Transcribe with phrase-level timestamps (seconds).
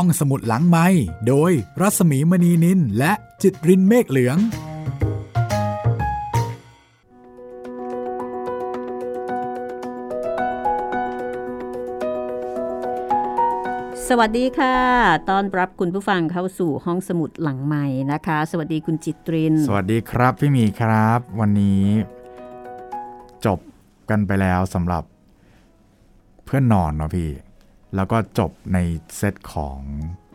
[0.00, 0.86] ห้องสมุดหลังไม้
[1.28, 4.38] โดยรัสมีมณีนินและจิตรินเมฆเหลือง
[14.08, 14.76] สวัสดีค่ะ
[15.30, 21.84] ตอนรับคุณผู้ฟังเข้าสู่ห้องสมุดหลังใหม่นะคะ สวัสดีคุณจิตริน สวัสดีครับพี่หมีครับ วันนี้
[23.46, 23.58] จบ
[24.10, 25.02] กันไปแล้วสำหรับ
[26.44, 27.30] เพื่อนนอนเนาะพี่
[27.96, 28.78] แล้วก็จบใน
[29.16, 29.78] เซตของ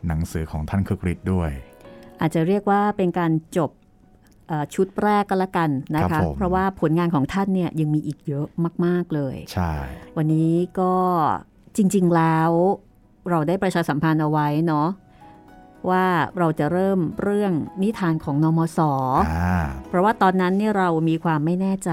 [0.07, 1.51] หนังสือของท่านคึกฤทธิ์ด้วย
[2.21, 3.71] อาจจะเรียกว่าเป็นการจบ
[4.47, 8.47] เอ่อชุดแรกก็แล้วกันนะครัคะบผมเพราะว่าผลงานของท่านเนี่ยยังมีอีกเยอะ
[8.85, 9.71] มาก ๆ เลย ใช่
[10.17, 10.93] วันนี้ก็
[11.77, 12.51] จริง ๆ แล้ว
[13.29, 14.87] เราได้ประชาสัมพันธ์เอาไว้เนาะ
[15.89, 16.05] ว่า
[16.37, 18.79] เราจะเริ่มเรื่องนิทานของนมส
[19.31, 21.91] อ่าเพราะว่าตอนนั้นเนี่ยเรามีความไม่แน่ใจ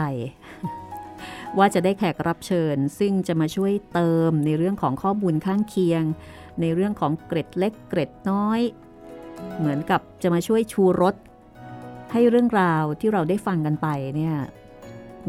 [1.59, 6.03] ว่าจะได้แขกรับเชิญ ซึ่งจะมาช่วยเติมในเรื่องของข้อมูลข้างเคียง
[6.61, 8.61] ในเรื่องของเกร็ดเล็กเกร็ดน้อย
[9.59, 11.15] เหมือนกับจะมาช่วยชูรส
[12.13, 14.37] ให้เรื่องราวที่เราได้ฟังกันไปเนี่ย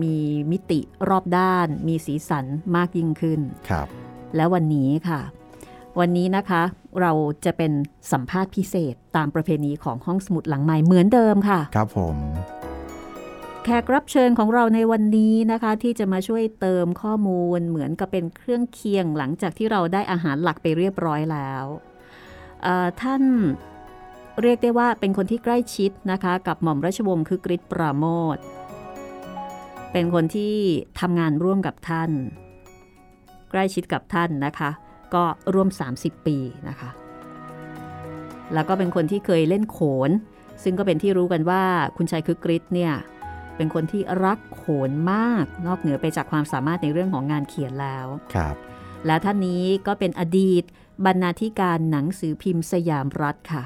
[0.01, 0.15] มี
[0.51, 2.45] มิติรอบด้าน มีสีสัน
[2.75, 3.39] มากยิ่งขึ้น
[3.69, 3.87] ครับ
[4.35, 5.21] แล้ววันนี้ค่ะ
[5.99, 6.61] วันนี้นะคะ
[7.01, 7.11] เรา
[7.45, 7.71] จะเป็น
[8.11, 12.15] สัมภาษณ์พิเศษตามประเพณีของห้องสมุดหลังใหม่เหมือนเดิมค่ะ ครับผม
[12.58, 21.65] แขกรับเชิญของเราในวันนี้นะคะ ที่จะมาช่วยเติมข้อมูลเหมือนกับเป็นเครื่องเคียงหลังจากที่เราได้อาหารหลักไปเรียบร้อยแล้ว
[23.01, 23.23] ท่าน
[24.41, 28.37] เรียกได้ว่าเป็นคนที่ใกล้ชิดนะคะ กับหม่อมราชวงศ์คือกริชปราโมท
[29.91, 30.55] เป็นคนที่
[30.99, 32.11] ทำงานร่วมกับท่าน
[33.51, 34.69] ใกล้ชิดกับท่านนะคะ
[35.13, 35.23] ก็
[35.53, 36.89] ร่วม 30 ปีนะคะ
[38.53, 40.09] แล้วก็เป็นคนที่เคยเล่นโขน
[40.63, 41.63] ซึ่งก็เป็นที่รู้กันว่า
[41.97, 42.93] คุณชายคือกริชเนี่ย
[43.59, 48.55] เป็นคนที่รักโขนมาก นอกเหนือไปจากความสามารถในเรื่องของงานเขียนแล้วครับ
[49.05, 50.63] และท่านนี้ก็เป็นอดีต
[51.05, 53.63] บรรณาธิการหนังสือพิมพ์สยามรัฐค่ะ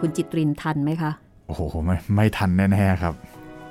[0.00, 1.10] คุณจิตรินทันไหมคะ
[1.46, 3.14] โอ้โหไม่ไม่ทันแน่ๆครับ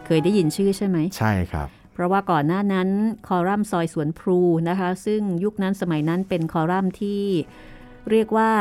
[0.06, 2.90] เคยได้ยินชื่อใช่ไหม ใช่ครับเพราะว่าก่อนหน้านั้น
[3.28, 4.40] คอลัมน์ซอยสวนพลู
[4.70, 7.22] นะคะ ซึ่งยุคนั้นสมัยนั้นเป็นคอลัมน์ที่
[8.12, 8.52] เรียกว่า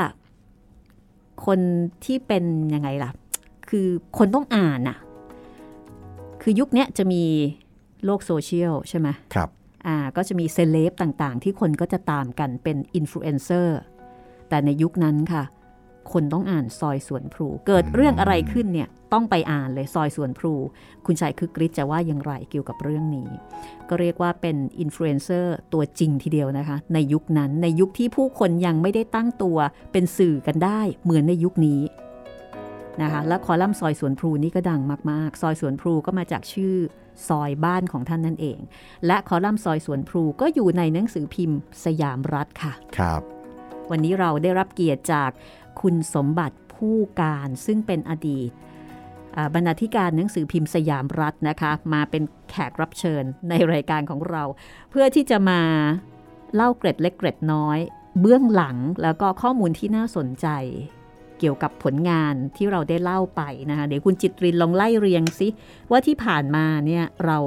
[1.47, 1.61] คน
[2.05, 2.45] ที่เป็น
[2.75, 3.11] ยังไงล่ะ
[3.71, 3.89] คือ
[4.19, 4.97] คนต้องอ่านน่ะ
[6.49, 7.23] คือยุคเนี้ยจะมี
[8.05, 9.49] โลกโซเชียลใช่ไหมครับ
[9.87, 13.79] อ่าก็จะมีเซเลบต่างๆ ที่คนก็จะตามกันเป็นอินฟลูเอนเซอร์
[14.49, 15.45] แต่ในยุคนั้นค่ะ
[16.13, 20.55] คนต้องอ่านซอยสวนพลู เกิดเรื่องอะไรขึ้นเนี่ยต้องไปอ่านเลยซอยสวนพลู
[21.07, 23.29] คุณชายคึกฤทธิ์จะว่าอย่างไรเกี่ยวกับเรื่องนี้
[23.89, 29.59] ก็เรียกว่าเป็นอินฟลูเอนเซอร์ตัวจริงทีเดียวนะคะ ในยุคนั้นในยุคที่ผู้คนยังไม่ได้ตั้งตัว
[29.93, 31.81] เป็นสื่อกันได้เหมือนในยุคนี้
[33.03, 34.81] นะคะและคอลัมน์ซอยสวนพลูนี่ก็ดัง
[35.11, 36.77] มากๆ ซอยสวนพลูก็มาจากชื่อ
[37.29, 38.59] ซอยบ้านของท่านนั่นเอง
[39.07, 43.23] และคอลัมน์ซอยสวนพลูก็อยู่ในหนังสือพิมพ์สยามรัฐค่ะครับ
[43.91, 45.31] วันนี้เราได้รับเกียรติจาก
[45.81, 48.51] คุณสมบัติผู้การซึ่งเป็นอดีต
[49.37, 54.43] อ่าบรรณาธิการหนังสือพิมพ์สยามรัฐนะคะ มาเป็นแขกรับเชิญในรายการของเรา
[54.91, 55.61] เพื่อที่จะมา
[56.55, 57.79] เล่าเกร็ดเล็กเกร็ดน้อย
[58.21, 60.47] เบื้องหลังแล้วก็ข้อมูลที่น่าสนใจ
[61.39, 65.49] เกี่ยวกับผลงานที่เราได้เล่าไปนะคะเดี๋ยวคุณจิตรินลองไล่เรียงซิ
[65.91, 67.39] ว่าที่ผ่านมาเนี่ยเรา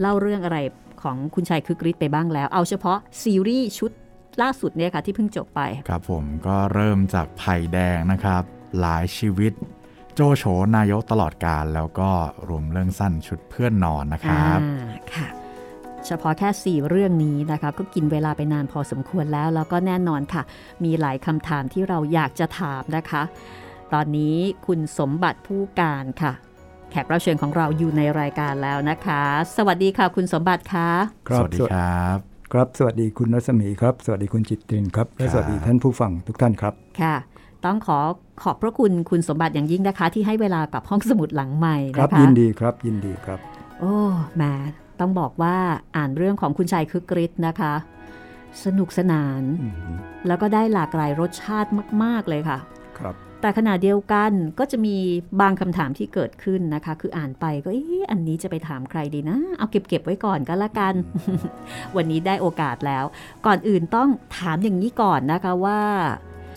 [0.00, 0.58] เล่าเรื่องอะไร
[1.02, 3.90] ของคุณชายคึกฤทธิ์ไปบ้างแล้ว เอาเฉพาะซีรีส์ชุด
[4.42, 8.42] ล่าสุดเนี่ยค่ะที่เพิ่งจบไป ครับผมก็เริ่มจากไผ่แดงนะครับ
[8.80, 9.52] หลายชีวิต
[10.14, 10.44] โจโฉ
[10.76, 12.10] นายกตลอดการแล้วก็
[12.48, 15.26] รวมเรื่องสั้นชุดเพื่อนนอนนะครับอ่าค่ะ
[16.06, 20.42] เฉพาะแค่ 4 เรื่องนี้นะคะก็กินเวลาไปนานพอสมควรแล้ว แล้วก็แน่นอนค่ะ
[20.84, 23.22] มีหลายคำถามที่เราอยากจะถามนะคะ
[23.92, 26.32] ตอนนี้คุณสมบัติผู้การค่ะ
[26.90, 29.22] แขกรับเชิญของเราอยู่ในรายการแล้วนะคะ
[29.56, 30.88] สวัสดีค่ะ คุณสมบัติคะ
[31.38, 32.18] สวัสดีครับ
[32.52, 37.16] ครับ สวัสดีคุณรัศมีครับ สวัสดีคุณจิตตินครับ และครับสวัสดีท่านผู้ฟังทุกท่านครับ ค่ะ
[37.64, 37.98] ต้องขอ
[38.42, 43.38] ขอบพระคุณคุณสมบัติอย่างยิ่งนะคะ ที่ให้เวลากับห้องสมุดหลังใหม่ครับนะคะยินดีครับยินดีครับ
[43.80, 43.94] โอ้
[44.36, 44.52] แหมา
[45.00, 45.56] ต้องบอกว่า
[45.96, 47.74] อ่านเรื่องของคุณชายคึกฤทธิ์นะคะ
[48.64, 49.96] สนุกสนานอืม
[50.26, 51.70] แล้วก็ได้หลากหลายรสชาติ
[52.02, 52.58] มาก ๆ เลยค่ะ
[52.98, 54.96] ครับ แต่ขณะเดียวกันก็จะมี
[55.40, 60.94] บางคำถามที่เกิดขึ้นนะคะ คืออ่านไปก็เอ๊ะอันนี้จะไปถามใครดีนะ เอาเก็บเก็บไว้ก่อนก็แล้วกัน
[61.96, 63.04] วันนี้ได้โอกาสแล้ว
[63.46, 64.08] ก่อนอื่นต้อง
[64.38, 65.80] ถามอย่างนี้ก่อนนะคะว่า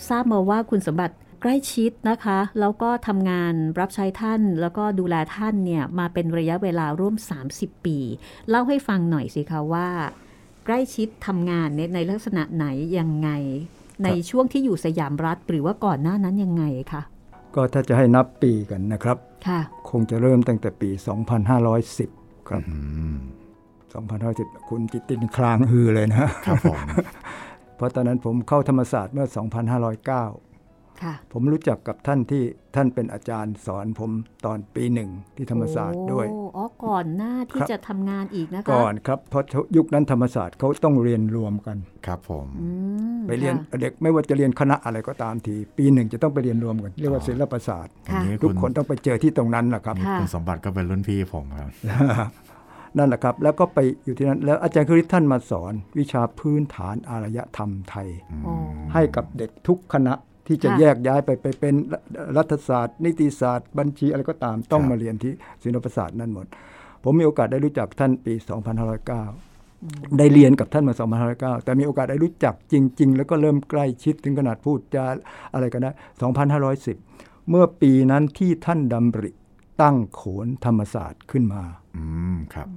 [0.09, 7.15] ทราบมาว่าคุณสมบัติ ใกล้ชิดนะคะ แล้วก็ทำงานรับใช้ท่าน แล้วก็ดูแลท่านเนี่ยมาเป็นระยะเวลาร่วม
[7.49, 7.97] 30 ปี
[8.49, 9.87] เล่าให้ฟังหน่อยสิคะว่า
[10.65, 12.65] ใกล้ชิดทำงานเนี่ยในลักษณะไหน
[12.97, 13.29] ยังไง
[14.03, 17.01] ในช่วงที่อยู่สยามรัฐ หรือว่าก่อนหน้านั้นยังไงคะ
[17.55, 19.17] ก็ถ้าจะให้นับปีกันนะครับ
[19.47, 19.59] ค่ะ
[19.89, 20.89] คงจะเริ่มตั้งแต่ปี
[21.69, 22.75] 2510 ครับอื
[23.13, 23.15] ม
[23.93, 26.79] 2510 คุณจิตตินคลางฮือเลยนะครับผม
[27.75, 30.23] เพราะตอนนั้นผมเข้าธรรมศาสตร์เมื่อ 2509ค่ะ
[31.33, 32.43] ผมรู้จักกับท่านที่
[32.75, 34.11] ท่านเป็นอาจารย์สอนผม
[34.45, 39.43] ตอนปีหนึ่งที่ธรรมศาสตร์ด้วยโอ้อ๋อก่อนหน้าที่ครับจะทำงานอีกนะคะก่อนครับเพราะ
[39.77, 42.67] ยุคนั้นธรรมศาสตร์เขาต้องเรียนรวมกันครับผมอื
[43.17, 51.69] มไปเรียนค่ะเด็กไม่ว่าจะเรียนคณะอะไรก็ตามทีปีหนึ่งจะต้องไปเรียนรวมกันเรียกว่าศิลปศาสตร์ค่ะนี้ทุกคนต้องไปเจอที่ตรงนั้นแหละครับค่ะคุณสมบัติก็เป็นรุ่นพี่ผมครับ
[52.97, 58.07] นั่นแหละครับ แล้วก็ไปอยู่ที่นั้น แล้วอาจารย์คริสท่านมาสอน วิชาพื้นฐานอารยธรรมไทย
[58.45, 58.53] อ๋อ
[58.93, 60.13] ให้กับเด็กทุกคณะ
[60.47, 61.75] ที่จะค่ะแยกย้ายไปไปเป็น
[62.37, 66.47] รัฐศาสตร์ นิติศาสตร์ บัญชีอะไรก็ตามต้องครับมาเรียนที่ศิลปศาสตร์นั่นหมด
[67.03, 68.33] ผมมีโอกาสได้รู้จักท่านปี
[69.05, 70.95] 2509 ได้เรียนกับท่านมา
[71.59, 75.05] 2509 แต่มีโอกาสได้รู้จักจริง ๆ แล้วก็เริ่มใกล้ชิดถึงขนาดพูดจา
[75.53, 75.95] อะไรกันนะ
[76.71, 79.31] 2510 เมื่อปีนั้นที่ท่านดำริ
[79.81, 81.63] ตั้งโขนธรรมศาสตร์ขึ้นมา
[81.95, 82.03] อื
[82.35, 82.67] มครับ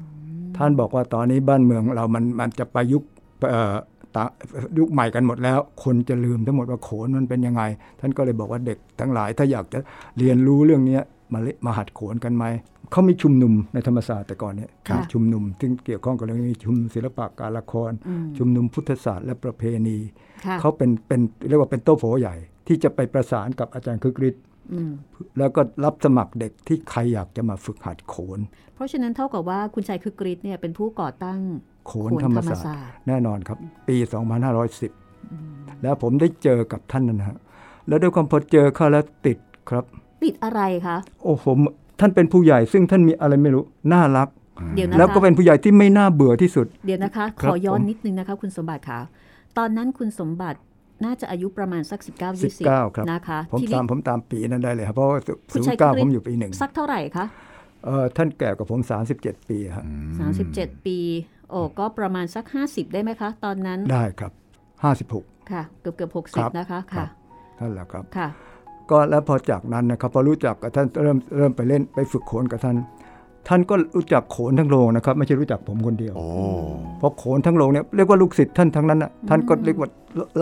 [0.56, 3.02] ท่านบอกว่าตอนนี้บ้านเมืองเรามันมันจะไปยุค
[3.50, 3.95] เอ่อตะ
[4.78, 7.62] ยุคใหม่กันหมดแล้ว คนจะลืมทั้งหมดว่าโขนมันเป็นยังไง
[8.00, 9.78] ท่านก็เลยบอกว่าเด็กทั้งหลาย ถ้าอยากจะ
[10.18, 11.02] เรียนรู้เรื่องเนี้ย
[11.32, 12.44] มาเลมาหัดโขนกันไหม
[12.92, 19.98] เขามีชุมนุมในธรรมศาสตร์แต่ก่อนเนี่ยค่ะชุมนุมซึ่งเกี่ยวข้องกับเรื่องนี้ชุมนุมศิลปะการละครอืมชุมนุมพุทธศาสตร์และประเพณี
[20.46, 22.36] ค่ะเขาเป็นเป็นเรียกว่าเป็นโต๊ะโผใหญ่
[22.66, 24.56] ที่จะไปประสานกับอาจารย์คึกฤทธิ์อืม
[25.38, 28.38] แล้วก็รับสมัครเด็กที่ใครอยากจะมาฝึกหัดโขน
[28.74, 31.40] เพราะฉะนั้นเท่ากับว่าคุณชัยคือกริชเนี่ยเป็นผู้ก่อตั้ง
[31.86, 33.58] โขนธรรมศาสตร์สตร์ แน่นอนครับ
[33.88, 33.96] ปี
[34.68, 37.38] 2510 แล้วผมได้เจอกับท่านนะฮะ
[37.88, 39.38] แล้วด้วยความพอเจอเข้าแล้วติด
[39.70, 39.84] ครับ
[40.24, 41.58] ติดอะไรคะโอ้ผม
[42.00, 44.28] ท่านเป็นผู้ใหญ่ซึ่งท่านมีอะไรไม่รู้ น่ารัก
[44.76, 49.00] เดี๋ยวนะคะแล้วก็เป็นผู้ใหญ่ที่ไม่น่าเบื่อที่สุด เดี๋ยวนะคะคขรับอย้อนผมนิดนึงนะคะ คุณสมบัติค่ะ
[49.58, 50.58] ตอนนั้นคุณสมบัติ
[51.04, 52.08] น่าจะอายุประมาณสัก 19
[52.58, 55.19] 19ครับ20นะคะผมทีตานี้มผมตามปีนั้นได้เลยครับเพราะว่า
[55.52, 57.25] คุณศูนชัยย์เก้าคริสผมอยู่ปีหนึ่งสักเท่าไหร่คะ
[57.84, 58.81] เอ่อท่านแก่กว่าผม
[59.14, 59.84] 37 ปีครับ
[60.37, 60.98] 37 ปี
[61.50, 64.32] โอ้ก็ประมาณสัก 50 ได้ไหมคะ ตอนนั้นได้ครับ
[64.96, 67.08] 56 ค่ะ เกือบเกือบครับ60นะคะครัค่ะบ
[67.60, 68.28] นั่นแหละครับค่ะ
[68.90, 72.76] ก็แล้วพอจากนั้นนะครับพอรู้จักกับท่านเริ่มเริ่มไปเล่นไปฝึกโขนกับท่าน
[73.48, 76.26] ท่านก็รู้จักโขนทั้งโรงนะครับ ไม่ใช่รู้จักผมคนเดียวโอ้
[76.98, 79.88] เพราะโขนทั้งโรงเนี่ยเรียกว่าลูกศิษย์ท่านทั้งนั้นนะท่านก็เรียกว่า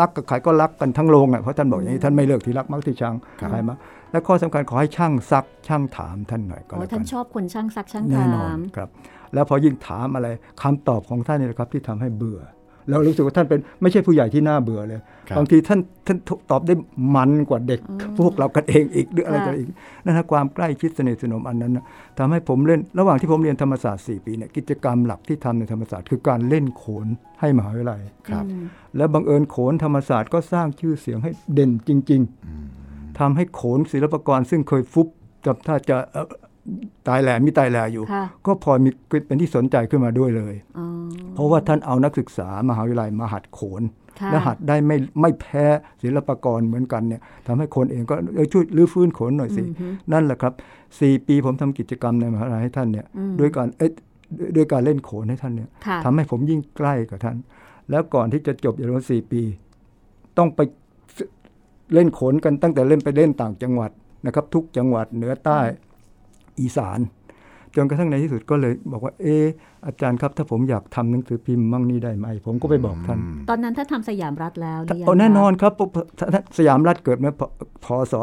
[0.00, 3.74] รักกับใครก็รักกันทั้งโรงอะเพราะท่านบอกอย่างนี้ท่านไม่เลิกที่รักมักที่ชังครับใครมา
[4.12, 8.88] และข้อสำคัญขอให้ช่างซักช่างถามท่านหน่อยก็อ๋อแล้วกัท่านนชอบคนช่างซักช่างแน่ถานอนมครับ
[9.34, 10.28] แล้วพอยิ่งถามอะไร
[10.62, 12.40] คำตอบของท่านนี่แหละครับที่ทำให้เบื่อ
[12.90, 16.18] เรารู้สึกว่าท่านเป็นไม่ใช่ผู้ใหญ่ที่น่าเบื่อเลยครับบางทีท่านท่าน
[16.50, 16.74] ตอบได้
[17.14, 17.80] มันกว่าเด็ก
[18.18, 19.68] พวกเรากันเองอีกหรืออะไรกันอีก
[20.04, 21.84] นั่นนะความใกล้ชิดสนิทสนมอันนั้นนะ
[22.18, 27.06] ทำให้ผมเล่นระหว่างที่ผมเรียนธรรมศาสตร์4ปีเนี่ยกิจกรรมหลักที่ทำในธรรมศาสตร์คือการเล่นโขน
[27.40, 28.44] ให้มหาวิทยาลัยครับ
[28.96, 32.22] และบังเอิญโขนธรรมศาสตร์ก็สร้างชื่อเสียงให้เด่นจริง
[32.70, 35.08] ๆทำให้โขนศิลปากรซึ่งเคยฟุบ
[35.46, 36.26] จับถ้าจะเอ่อ
[37.08, 38.90] ตายแหล่มีตายแหล่อยู่ค่ะก็พอมี
[39.26, 40.86] เป็นที่สนใจขึ้นมาด้วยเลยอ๋อ
[41.34, 43.82] เพราะว่าท่านเอานักศึกษามหาวิทยาลัยมาหัดโขน
[44.20, 45.64] ค่ะและหัดได้ไม่ไม่แพ้
[46.02, 49.62] ศิลปากรเหมือนกันเนี่ยทำให้คนเองก็เออช่วยรื้อฟื้นโขนหน่อยสิ
[50.12, 50.52] นั่นแหละครับ
[51.00, 53.06] สี่ปีผมทำกิจกรรมในมหาวิทยาลัยให้ท่านเนี่ย
[53.40, 53.92] ด้วยการเอ๊ะ
[54.56, 57.36] ด้วยการเล่นโขนให้ท่านเนี่ยค่ะทำให้ผมยิ่งใกล้กับท่าน
[57.90, 59.42] แล้วก่อนที่จะจบอย่างน้อยสี่ปี
[60.38, 60.60] ต้องไป
[61.94, 63.90] เล่นโขนกันตั้งแต่เล่นไปเล่นต่างจังหวัด
[64.26, 65.60] นะครับ ทุกจังหวัดเหนือใต้
[66.60, 67.00] อีสาน
[67.76, 69.44] จนกระทั่งในที่สุดก็เลยบอกว่า เออ
[69.86, 73.18] อาจารย์ครับ ถ้าผมอยากทำหนังสือพิมพ์มั่งนี่ได้ไหม ผมก็ไปบอกท่าน
[73.50, 75.72] ตอนนั้นท่านทำสยามรัฐแล้วหรือยังโอ้แน่นอนคะครับ
[76.58, 77.34] สยามรัฐเกิดเมื่อ
[77.84, 78.14] พศ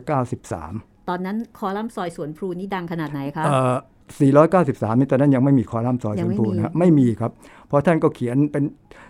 [0.00, 3.74] 2493 ตอนนั้นคอลัมน์ซอยสวนพลูนี่ดังขนาดไหนคะเอ่อ
[4.18, 7.30] 493นี่ตอนนั้นยังไม่มีคอลัมน์ซอยยัชงมไม่พูมีนะฮะไม่มีครับ
[7.68, 8.64] เพราะท่านก็เขียนเป็น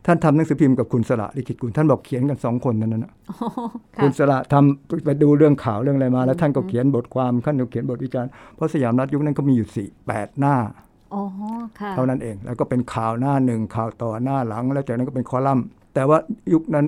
[0.07, 3.49] ท่านทำหนังสือพิมพ์กับคุณสละลิขิตกุลท่านบอกเขียนกันสองคนนั้นนะอ๋อ
[3.97, 10.57] ค่ะคุณสละทำไปดูเรื่องข่าวเรื่องอะไรมา แล้วท่านก็เขียนบทความท่านก็เขียนบทวิจารณ์เพราะสยามรัฐยุคนั้นก็มีอยู่สี่แปดหน้า
[11.15, 11.23] อ๋อ
[11.81, 15.65] ค่ะเท่านั้นเองแล้วก็เป็นข่าวหน้าหนึ่งข่าวต่อหน้าหลัง แล้วจากนั้นก็เป็นคอลัมน์
[15.95, 16.19] แต่ว่า
[16.53, 16.87] ยุคนั้น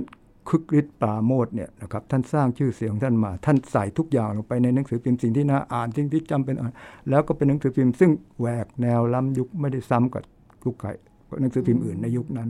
[0.48, 6.72] คึกฤทธิ์ปราโมทเนี่ยนะครับท่านสร้างชื่อเสียงของท่านมา ท่านใส่ทุกอย่างลงไปในหนังสือพิมพ์สิ่งที่น่าอ่านสิ่งที่จำเป็นอ่าน
[7.10, 10.22] แล้วก็เป็นหนังสือพิมพ์ซึ่งแหวกแนวล้ำยุคไม่ได้ซ้ำกับ
[10.64, 10.92] ยุคไก่
[11.40, 12.48] หนังสือพิมพ์อื่นในยุคนั้น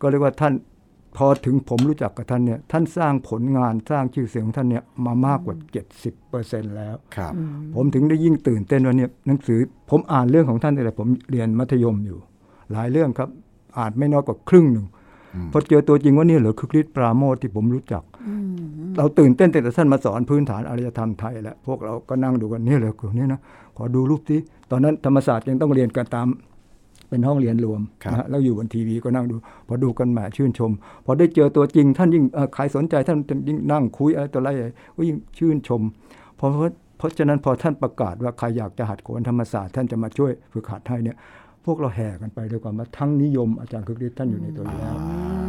[0.00, 0.54] ก็เรียกว่าท่าน
[1.16, 5.56] พอถึงผมรู้จักกับท่านเนี่ยท่านสร้างผลงานสร้างชื่อเสียงของท่านเนี่ยมามากกว่า
[6.16, 7.32] 70%แล้วครับ
[7.74, 9.58] ผมถึงได้ยิ่งตื่นเต้นว่าเนี่ยหนังสือ
[9.90, 12.18] ผมอ่านเรื่องของท่านตั้งแต่ผมเรียนมัธยมอยู่
[12.72, 13.28] หลายเรื่องครับ
[13.78, 14.86] อ่านไม่น้อยกว่าครึ่งหนึ่ง
[15.52, 18.02] พอเจอตัวจริงว่านี่เหรอคือคริสปราโมทที่ผมรู้จัก
[18.96, 23.40] เราตื่นเต้นแต่ท่านมาสอนพื้นฐานอารยธรรมไทยแล้วพวกเราก็นั่งดูกันนี่เหรอคือนี่นะ
[23.76, 24.36] ขอดูรูปสิ
[24.70, 26.28] ตอนนั้นธรรมศาสตร์ยังต้องเรียนกันตาม
[27.08, 29.34] เป็นห้องเรียนรวมครับนะฮะแล้วอยู่บนทีวีก็นั่งดู
[29.68, 30.70] พอดูกันแหมชื่นชม
[31.04, 34.48] พอได้เจอตัวจริง ท่านยิ่งเอ่อใครสนใจท่านยิ่งนั่งคุยอะไรตัวอะไร
[34.96, 35.80] ก็ยิ่งชื่นชม
[36.36, 41.16] เพราะเพราะเพราะฉะนั้นพอท่านประกาศว่าใครอยากจะหัดโขนธรรมศาสตร์ท่านจะมาช่วยฝึกหัดให้เนี่ย
[41.66, 44.94] พวกเราแห่กันไปด้วยความว่าทั้งนิยมอาจารย์คึกฤทธิ์ท่านอยู่ในตัวอยู่แล้ว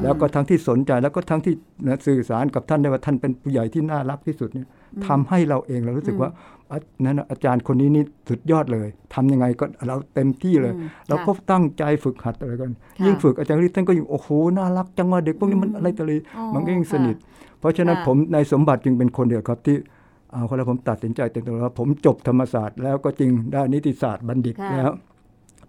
[0.04, 1.54] แล้วก็ทั้งที่สนใจแล้วก็ทั้งที่
[1.88, 4.68] นะสื่อสารกับท่านได้ว่าท่านเป็นผู้ใหญ่ที่น่ารักที่สุดเนี่ย
[5.08, 6.30] ทำให้เราเองเรารู้สึกว่า
[6.72, 17.22] อะนั้นอาจารย์คนนี้นี่สุดยอดเลยทำยังไงก็เราเต็มที่เลยอืมเราก็ตั้งใจฝึกหัดอะไรกันค่ะยิ่งฝึกอาจารย์ฤทธิ์ท่านก็ยิ่งโอ้โหน่ารักจังว่าเด็กพวกนี้มันอะไรต่ออะไรอ๋อมันก็ยิ่งสนิทค่
[17.60, 19.78] เพราะฉะนั้นค่ะผมในสมบัติจึงเป็นคนเดียวครับที่
[20.34, 24.92] เอาคนละผมตัดสินใจเต็มตัวว่าผมจบธรรมศาสตร์แล้วก็จริงด้านนิติศาสตร์บัณฑิตค่ะแล้ว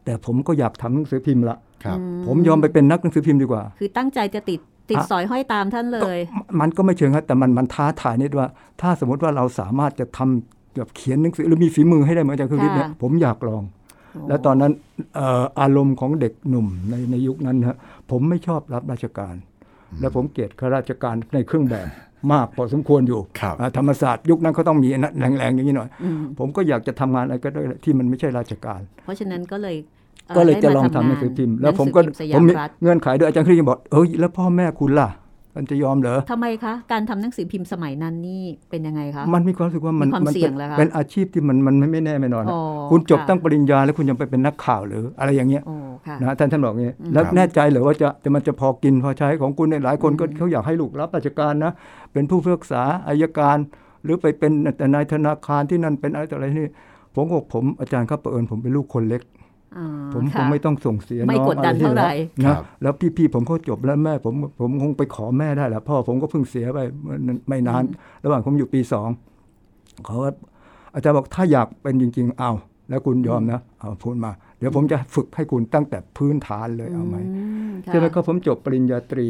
[0.05, 6.19] แต่ผมก็อยากทำหนังสือพิมพ์ละครับผมยอมไปเป็นนักหนังสือพิมพ์ดีกว่า คือตั้งใจจะติดติดอะสอยห้อยตามท่านเลย
[6.61, 8.47] มันก็ไม่เชิงครับแต่มันมันท้าทายนิดว่า
[8.81, 13.63] ถ้าสมมติว่าเราสามารถจะทำแบบเขียนหนังสือหรือมีฝีมือให้ได้เหมือนอาจารย์คือฤทธิ์เนี่ยค่ะผมอยากลอง
[14.29, 14.73] แล้วตอนนั้น
[15.17, 17.77] เอ่ออารมณ์ของเด็กหนุ่มในในยุคนั้นฮะ
[18.11, 19.35] ผมไม่ชอบรับราชการ
[20.01, 21.87] และผมเกลียดข้าราชการในเครื่องแบบ
[22.33, 29.94] มากพอสมควรอยู่ครับอ่าธรรมศาสตร์ยุคนั้นเขาต้องมีอันนั้นแรงๆอย่างนี้หน่อยอืมผมก็อยากจะทำงานอะไรก็ได้ที่มันไม่ใช่ราชการ เพราะฉะนั้นก็เลยอ่อ
[30.37, 35.09] ก็เลยได้จะมาลองทำหนังสือพิมพ์ แล้วผมก็หนังสือพิผมสมียามรัฐเงื่อนไขด้วยอาจารย์คริสบอกเอ้ยแล้วพ่อแม่คุณล่ะ
[35.57, 45.75] มันจะยอมเหรอทำไมคะ การทำหนังสือพิมพ์สมัยนั้นนี่เป็นยังไงคะ มันมีความรู้สึกว่ามันมีความมันเสี่เป็ยนงเหรอคะเป็นอาชีพที่มันมันไม่แน่ไม่นอนอะอ๋อคุณจบค่ะตั้งปริญญาแล้วคุณยังไปเป็นนักข่าวหรืออะไรอย่างเงี้ยโอ้
[46.07, 51.73] ค่ะนะท่านท่านบอกอย่างงี้อืมแล้วครับแน่ใจเหรือว่าจะจะมันจะพอกินพอใช้ของคุณในยหลายคนก็เขาอยากให้ลูกรับราชการนะ
[52.13, 53.57] เป็นผู้พิพากษาอายการ
[54.05, 56.69] หรือไปเป็นแต่นายธนาคารที่นั่นเป็นอะไรต่ออะไรนี่
[57.15, 59.44] ผมก็บอกผมอาจารย์ครับเผอิญผมเป็นลูกคนเล็กอ่า
[60.15, 62.13] ผมคค่ะงไม่ต้องส่งเสียไม่น้องกดดันอะที่เท่าไหร่
[62.43, 66.79] แล้วนะแล้วพี่ๆผมเขาจบแล้วแม่ผมผมคงไปขอแม่ได้แหละพ่อผมก็เพิ่งเสียไป
[67.49, 67.83] ไม่นาน
[68.25, 69.09] ระหว่างผมอยู่ปีสอง
[70.05, 70.33] เขาว่า
[70.95, 72.53] อาจารย์บอกถ้าอยากเป็นจริง ๆ เอา
[72.89, 77.43] แล้วคุณยอมนะเอาพูดมา เดี๋ยวผมจะฝึกให้คุณตั้งแต่พื้นฐานเลยเอาไหมอื
[77.85, 79.29] ค่ะใช่ไหมครับผมจบปริญญาตรี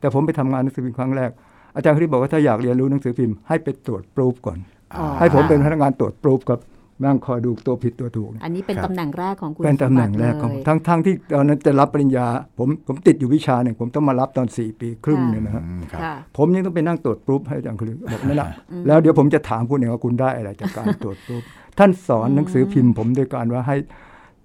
[0.00, 1.30] แต่ผมไปทำงานหนังสือพิมพ์ครั้งแรก
[1.76, 4.58] อาจารย์คริสบอกว่าถ้าอยากเรียนรู้หนังสือพิมพ์ให้ไปตรวจปรูฟก่อน
[4.98, 6.60] อ๋อให้ผมเป็นพค่ะนักงานตรวจปรูฟครับ
[7.04, 12.26] นั่งคอยดูตัวผิดตัวถูก อันนี้เป็นครับตำแหน่งแรกของคุณเป็นตำแหน่งแรกของสมบัติเลยทั้งทั้งที่ตอนนั้นจะรับปริญญา
[12.58, 18.48] ผมผมติดอยู่วิชาหนึ่งผมต้องมารับตอน 4 ปีครึ่งเนี่ยนะฮะอืมครับค่ะผมยังต้องไปนั่งตรวจปรูฟให้อาจารย์คริสบอกนั่นแหละ
[18.86, 21.42] แล้วเดี๋ยวผมจะถามคุณเองว่าคุณได้อะไรจากการตรวจปรูฟ
[21.78, 23.76] ท่านสอนหนังสือพิมพ์ผมโดยการว่าให้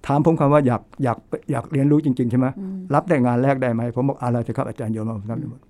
[0.07, 1.17] ถามผมคำว่าอยากอยาก
[1.51, 2.47] อยากเรียนรู้จริง ๆ ใช่ไหม
[2.93, 5.61] รับได้งานแรกได้ไหมผมบอกอะไรจะครับอาจารย์โยนมาผมทำได้หมด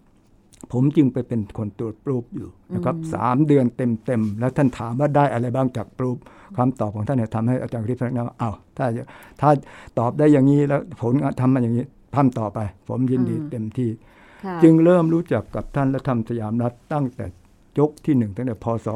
[0.73, 6.17] ผมจึงไปเป็นคนตรวจปรูฟอยู่นะครับสามเดือนเต็มๆแล้วท่านถามว่าได้อะไรบ้างจากปรูฟ
[6.57, 8.85] คำตอบของท่านเนี่ยทำให้อาจารย์คริสพนักงานว่าอ้าวถ้า
[9.41, 9.49] ถ้า
[9.99, 11.85] ตอบได้อย่างนี้แล้วผลงานทำมาอย่างนี้
[12.15, 13.89] ทำต่อไป ผมยินดีอืมเต็มที่
[14.45, 17.25] ค่ะจึงเริ่มรู้จักกับท่านและทำสยามรัฐตั้งแต่
[17.79, 18.87] ยกที่หนึ่งตั้งแต่พศ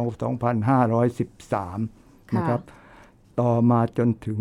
[1.00, 2.62] 2513 นะครับ
[3.39, 4.38] ต่อมาจนถึง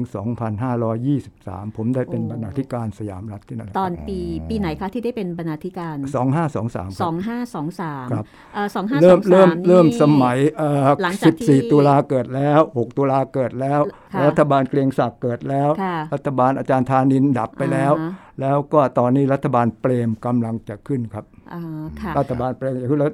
[0.93, 8.27] 2523 ผมได้เป็นโอ้บรรณาธิการสยามรัฐที่นั่นแหละตอนปีปีไหนคะที่ได้เป็นบรรณาธิการ 2523คสรัอบงห้าสองสามครับ
[8.75, 13.81] สองห้าสเริ่อมงสามเริ่มเริ่มสมัยเอ่อหลังจากที่14 ตุลาเกิดแล้ว 6 ตุลาเกิดแล้ว
[14.15, 21.25] ค่ะรัฐบาลเกรียงศักดิ์เกิดแล้วค่ะรัฐบาลอาจารย์ธานินดับไปแล้วอ่าฮะแล้วก็ตอนนี้รัฐบาลเปรมกำลังจะขึ้นครับ
[21.55, 21.63] อ่า
[22.01, 23.13] ค่ะรัฐบาลแปลงอย่างนี้แล้ว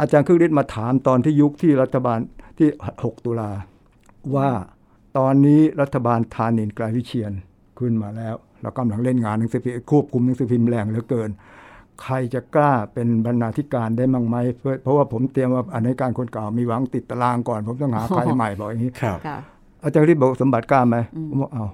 [0.00, 2.18] อาจารย์ครึ่งฤทธิ์มาถามตอนที่ยุคที่รัฐบาล
[2.58, 2.68] ที่
[3.02, 3.50] 6 ตุลา
[4.36, 4.50] ว่า
[5.18, 7.32] ตอนนี้รัฐบาลธานินไกลวิเชียน
[7.78, 11.30] ขึ้นมาแล้วเรากำลังเล่นงานหนังสือพิมพ์ควบคุมหนังสือพิมพ์แรงเหลือเกิน
[12.02, 19.38] ใครจะกล้าเป็นบรรณาธิการได้มั่งไหมเพราะเพราะว่าผมเตรียมว่าอันในการคนเก่ามีหวังติดตารางก่อน ผมต้องหาใครใหม่บอกอย่างนี้ครับค่ะ
[19.84, 20.96] อาจารย์ฤทธิ์บอกสมบัติกล้าไหม
[21.30, 21.66] ผมบอกเอา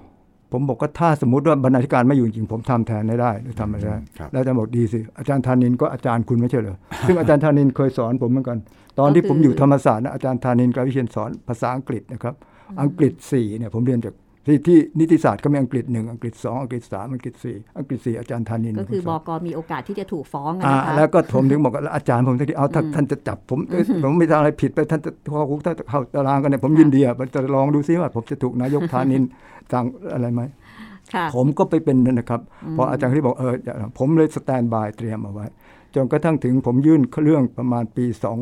[0.51, 8.57] ผมบอกว่าถ้าสมมติว่าบรรณาธิการไม่อยู่จริงผมทำแทนได้ได้หรือทำไม่ได้ครับแล้วอาจารย์บอกดีสิอาจารย์ธานินก็อาจารย์คุณไม่ใช่เหรอซึ่งอาจารย์ธานินเคยสอนผมเหมือนกัน
[8.99, 12.35] ตอนที่ผมอยู่ธรรมศาสตร์นะอาจารย์ธานินกวิเชียนสอนภาษาอังกฤษนะครับ
[12.81, 14.15] อังกฤษสี่เนี่ยผมเรียนจาก
[14.47, 29.23] ที่ที่นิติศาสตร์ก็มีอังกฤษหนึ่งอังกฤษสองอังกฤษสามอังกฤษสี่อังกฤษสี่อาจารย์ธานิน ก็คือเป็นนสบอนกมีโอกาสที่จะถูกฟ้องอะอ่านะคะแล้วก็ผมถึงบอกว่าอาจารย์ผมที่เอาถ้าท่านจะจับผมเอ้ยผมไม่ทำอะไรผิดไปท่านจะเข้าคุกถ้าเข้าตารางกันเนี่ยผมยินดีอะจะลองดูซิว่า ผมจะถูกนายกธานิน
[29.71, 30.41] สั่งอะไรไหม
[31.13, 35.45] ค่ะผมก็ไปเป็นนั่นนะครับเพออาจารย์ที่บอกเอออย่าผมเลยสแตนบายเตรียมเอาไว้
[35.95, 38.37] จนกระทั่งถึงผมยื่นเรื่องประมาณปีสอง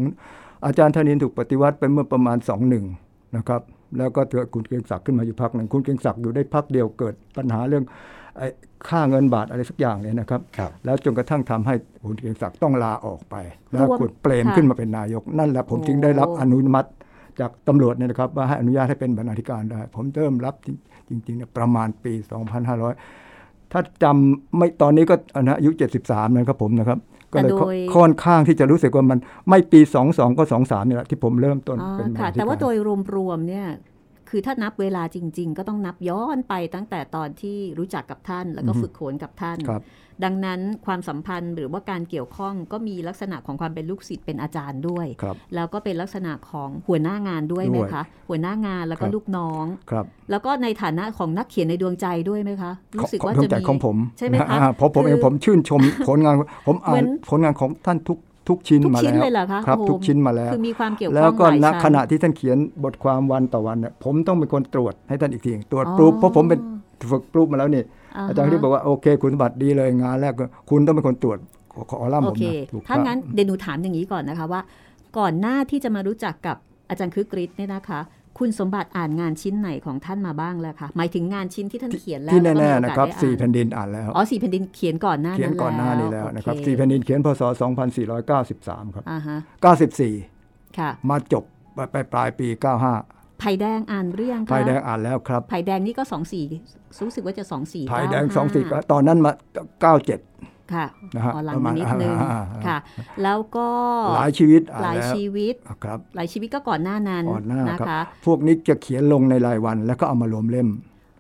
[0.66, 2.86] อาจารย์ธนินถูกปฏิวัติไปเมื่อประมาณสองหนึ่ง
[3.38, 3.62] นะครับ
[3.98, 7.84] แล้วก็เกิดคุณเกรียงศักดิ์ขึ้นมาอยู่พักหนึ่งคุณเกรียงศักดิ์อยู่ได้พักเดียวเกิดปัญหาเรื่อง
[8.38, 8.48] ไอ้
[8.90, 11.76] ค่าเงินบาทอะไรสักอย่างเนี่ยนะครับครับแล้วจนกระทั่งทำให้
[12.08, 13.36] คุณเกรียงศักดิ์ต้องลาออกไป
[13.72, 16.90] แล้วรวมคุณเปรมค่ะขึ้นมาเป็นนายก นั่นแหละผมจึงได้รับโอ้อนุมัติ
[17.40, 20.56] จากตำรวจเนี่ยนะครับว่าให้อนุญาตให้เป็นบรรณาธิการได้ ผมเริ่มรับ
[21.10, 22.14] จริงๆเนี่ยประมาณปี
[22.74, 25.72] 2500 ถ้าจำไม่ตอนนี้ก็นะอายุ
[26.04, 27.00] 73 นะครับผมนะครับ
[27.34, 29.20] ก็เลยแต่โดยค่อนข้างที่จะรู้สึกว่ามัน
[29.50, 32.76] ไม่ปี 22 ก็ 23นี่แหละที่ผมเริ่มต้นอ๋อเป็นบรรค่ะณาธิแต่ว่าโดการย
[33.16, 33.68] รวมๆเนี่ย
[34.30, 39.82] คือถ้านับเวลาจริง ๆ ก็ต้องนับย้อนไปตั้งแต่ตอนที่รู้จักกับท่าน แล้วก็ฝึกโขนกับท่านครับ
[40.24, 56.36] ดังนั้นความสัมพันธ์หรือว่าการเกี่ยวข้องก็มีลักษณะของความเป็นลูกศิษย์เป็นอาจารย์ด้วยครับแล้วก็เป็นลักษณะของหัวหน้างานด้วยไหมด้วยคะ หัวหน้างานแล้วก็ครับลูกน้องครับแล้วก็ในฐานะของนักเขียนในดวงใจด้วยไหมคะ รู้สึกว่าของจะใจมีของผมใช่ไหมคะอ่าเพราะผมเองคือผมชื่นชมผลงาน
[56.68, 58.18] ผมอ่าเหมืนอนผลงานของท่านทุก
[58.50, 66.60] ทุกชิ้นทุกมาชิ้นแล้วเลยเหรอคะครับโอ้โหทุกชิ้นมาแล้วคือมีความเกี่ยวข้องแล้วก็หลายณชั้นขณะที่ท่านเขียนบทความวันต่อวันเนี่ยผมต้องเป็นคนตรวจให้ท่านอีกทีตรวจอ๋อปรูฟเพราะผมเป็น
[67.12, 67.88] ฝึกปรูฟมาแล้วนี่ฮะ
[68.30, 71.38] อาจารย์ที่บอกว่าโอเค คุณสมบัติดีเลยงานแรกก็คุณต้องเป็นคนตรวจ
[71.74, 74.62] ขอขอล่ามโอผมเคนะถูกถ้าครับงั้นเดี๋ยวหนูถามอย่างนี้ก่อนนะคะว่า
[75.18, 76.58] ก่อนหน้าที่จะมารู้จักกับ
[76.90, 78.00] อาจารย์คึกฤทธิ์เนี่ยนะคะ
[78.40, 87.42] คุณสมบัติอ่านงานชิ้นไหนของท่านมาบ้างแล้วคะหมายถึงงานชิ้นที่ท่านเขียนแล้วที่ล้วก็มีแน่โอกาสๆนะครับได้อ่าสี่แผ่นดินอ่านแล้วอ๋อสี่แผ่นดินเขียนก่อนหน้าเขียนนั้นก่อนหน้านี้แล้วนะครับโอเสี่แผ่นดินเขียนพศ
[88.20, 89.38] 2493 ครับอ่าฮะ
[90.08, 91.44] 94ค่ะมาจบ
[91.92, 92.48] ไปปลายปี
[92.90, 96.44] 95 ไผ่แดงอ่านหรือยังคะภายแดงอ่านแล้วครับไผ่แดงนี่ก็สองสี่
[97.06, 99.32] รู้สึกว่าจะสองสี่ภายแดงเก้าห้า24ก็ตอนนั้นมา
[99.98, 102.78] 97ค่ะนะฮะอ๋อหลังประมามาณนิดนึงอ่าอ่าอ่าค่ะ
[103.24, 103.68] แล้วก็
[104.16, 110.70] หลายชีวิตอ่านหลายแล้วชีวิตครับหลายชีวิตก็ก่อนหน้านั้นก่อนหน้านะครับคะพวกนี้จะเขียนลงในรายวัน แล้วก็เอามารวมเล่ม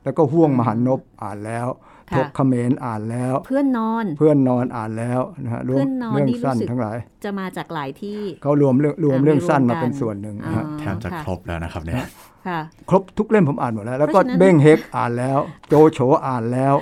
[0.04, 1.68] แล้วก็ห่วงมหันนบอ่านแล้ว
[2.12, 12.03] ค่ะทกเขมรอ่านแล้ว เพื่อนนอนเพื่อนนอนอ่านแล้วนะฮะรวเพื่มอนนอนเรื่องนี่รู้สั้นสึกทั้งหลาย จะมาจากหลายที่เขารวมเรื่องรวมอ่าเรื่องสั้นรวมมากันเป็นส่วนหนึ่งนะฮะอ๋อแทบจะค่ะครบแล้วนะครับเนี่ย
[12.48, 16.75] ค่ะครบทุกเล่มผมอ่านหมดแล้ว แล้วก็เพราะฉะนั้นเบ้งเฮกอ่านแล้ว โจโฉอ่านแล้ว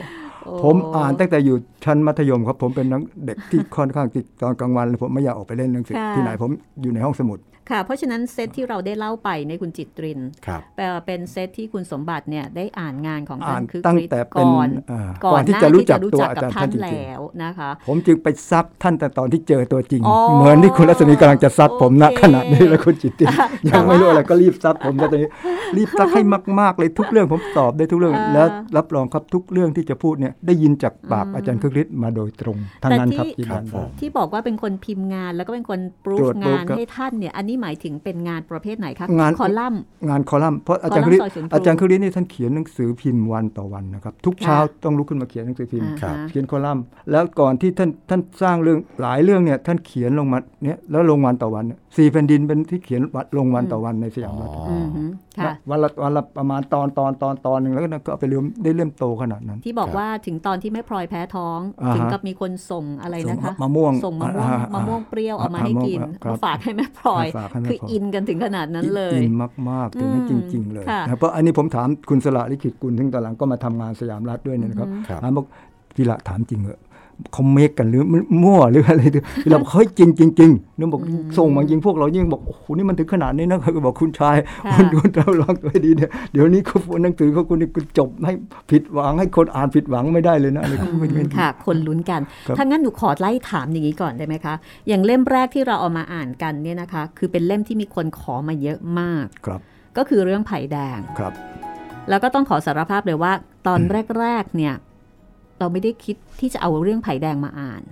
[0.46, 7.40] โอ้ผมอ่านตั้งแต่อยู่ชั้นมัธยมครับผมเป็นนักเด็กที่ค่อนข้างติดตอนกลางวันเลยผมไม่อยากออกไปเล่นหนังสือค่ะที่ไหนผมอยู่ในห้องสมุด
[7.72, 25.30] ค่ะ เพราะฉะนั้นเซตที่เราได้เล่าไปในคุณจิตรินครับแปลว่าเป็นเซตที่คุณสมบัติเนี่ยได้อ่านงานของอ่าท่านนคือตั้งคริสแต่เป็นก่อนเอ่อก่ก่ออนนหที่น้าจะรู้ที่จัจะกรู้ตัวจักอากับจารย์ท่าท่านนจริงแล้วนะคะๆผมจึงไปซักท่านแต่ตอนที่เจอตัวจริงอ๋อเหมือนที่คุณรัศมีกำลังจะซักผมณโอเคขณะนี้แล้วคุณจิตตินแต่ยังไม่รู้ว่าอะไรก็รีบซักผมซะตอนนี้
[25.78, 26.22] รีบซักให้
[26.60, 28.48] มาก ๆ เลยทุกเรื่องผมตอบได้ทุกเรื่องอ่าแล้ว
[28.78, 53.02] รับรองครับทุกเรื่องที่จะพูดเนี่ยได้ยินจากปากอาจารย์คึกฤทธิ์มาโดยตรงทั้งนั้นครับแต่ที่ยืนยันครับผมที่บอกว่าเป็นคนพิมพ์งานแล้วก็เป็นคนปรูตรฟวจงานครับให้ท่านเนี่ยอันนี้หมายถึงเป็นงานประเภทไหนคะงานคอลัมน์งานคอลัมน์เพราะอาจารย์คอคึลักมน์ฤทธิ์ซอยศูนย์อาจารย์ครูคึกฤทธิ์นี่ท่านเขียนหนังสือพิมพ์วันต่อวันนะครับ ทุกเช้าค่ะต้องลุกขึ้นมาเขียนหนังสือพิมพ์ครับอ่าฮะเขียนคอลัมน์ แล้วก่อนที่ท่านท่านสร้างเรื่องหลายเรื่องเนี่ยท่านเขียนลงมาเนี่ยแล้วลงวันต่อวันเนี่ยสี่แผ่นดินเป็นที่เขียน
[53.38, 55.04] ลงวันต่อวันในสยามรัฐอืมฮึ
[55.40, 69.34] ค่ะวันละวันละประมาณตอนตอนตอนตอนหนึ่งแล้วก็เอาไปเรื่มได้เล่มโตขนาดนั้น ที่บอกครับว่าถึงตอนที่แม่พลอยแพ้ท้องอ่าฮะถึงกับมีคนส่งอะไรนะคะส่งมะม่วงส่งมะม่วงอ่าอ่ามมะม่วงเปรี้ยวเอามาให้กินครับมาฝากให้แม่พลอยมาฝากให้แม่คือพลอยอินกันถึงขนาดนั้นเลยอิน
[69.70, 75.46] มาก ๆ ถึงนั้นอืจมริง ๆ เลยค่ะนะเพราะอันนี้ผมถามคุณสละลิขิตกุลซึ่งตอนหลังก็มาทำงานสยามรัฐด้วยเนี่ยนะครับครับถามบอก
[75.96, 76.80] พี่ละถามจริงเหรอ
[77.34, 78.04] เขาเมคกันหรือ
[78.44, 79.04] มั่วหรืออะไร
[79.44, 81.02] พี่ละบอกเฮ้ยจริงจริงจริงนึกบอก
[81.38, 88.34] ส่งมายิงพวกเรายิ่งบอกโอ้โหนี่มันถึงขนาดนี้นะเขาก็บอกคุณชายค่ะคุณดูเราลองตัวให้ดีเนี่ยเดี๋ยวนี้เขาหนังสือเขาคุณนี่คุณจบให้
[88.72, 94.54] ผิดหวังให้คนอ่านผิดหวังไม่ได้เลยนะอะไรก็ไม่ไม่ค่ะ คนลุ้นกันครับถ้างั้นหนูขอไล่ถามอย่างนี้ก่อนได้ไหมคะ
[94.88, 99.62] อย่างเล่มแรกที่เราเอามาอ่านกันเนี่ยนะคะ คือเป็นเล่มที่มีคนขอมาเยอะมากครับ
[99.98, 101.34] ก็คือเรื่องไผ่แดงครับ
[102.10, 103.32] แล้วก็ต้องขอสารภาพเลยว่า
[103.68, 103.82] ตอน
[104.20, 104.74] แรกๆเนี่ย
[105.60, 107.84] เราไม่ได้คิดที่จะเอาเรื่องไผ่แดงมาอ่าน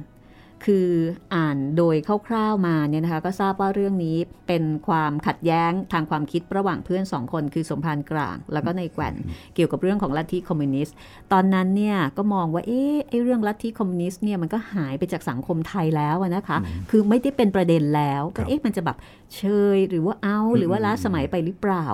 [0.66, 0.90] คือ
[1.36, 1.96] อ่านโดย
[2.28, 9.16] คร่าวๆมาเนี่ยนะคะ ก็ทราบว่าเรื่องนี้เป็นความขัดแย้งทางความคิดระหว่างเพื่อนสองคน คือสมพานกลาง แล้วก็ในแกว่น
[9.56, 10.96] เกี่ยวกับเรื่องของลัทธิคอมมิวนิสต์
[11.32, 16.58] ตอนนั้นเนี่ยก็มองว่าเอ๊ะไอ้เรื่องลัทธิคอมมิวนิสต์เนี่ยมันก็หายไปจากสังคมไทยแล้วอะนะคะ
[16.90, 18.98] คือไม่ได้เป็นประเด็นแล้วครัก็บเอ๊ะมันจะแบบ
[19.36, 19.44] เช
[19.76, 21.86] ยหรือว่าเอาหรือว่าล้าสมัยไปหรือเปล่า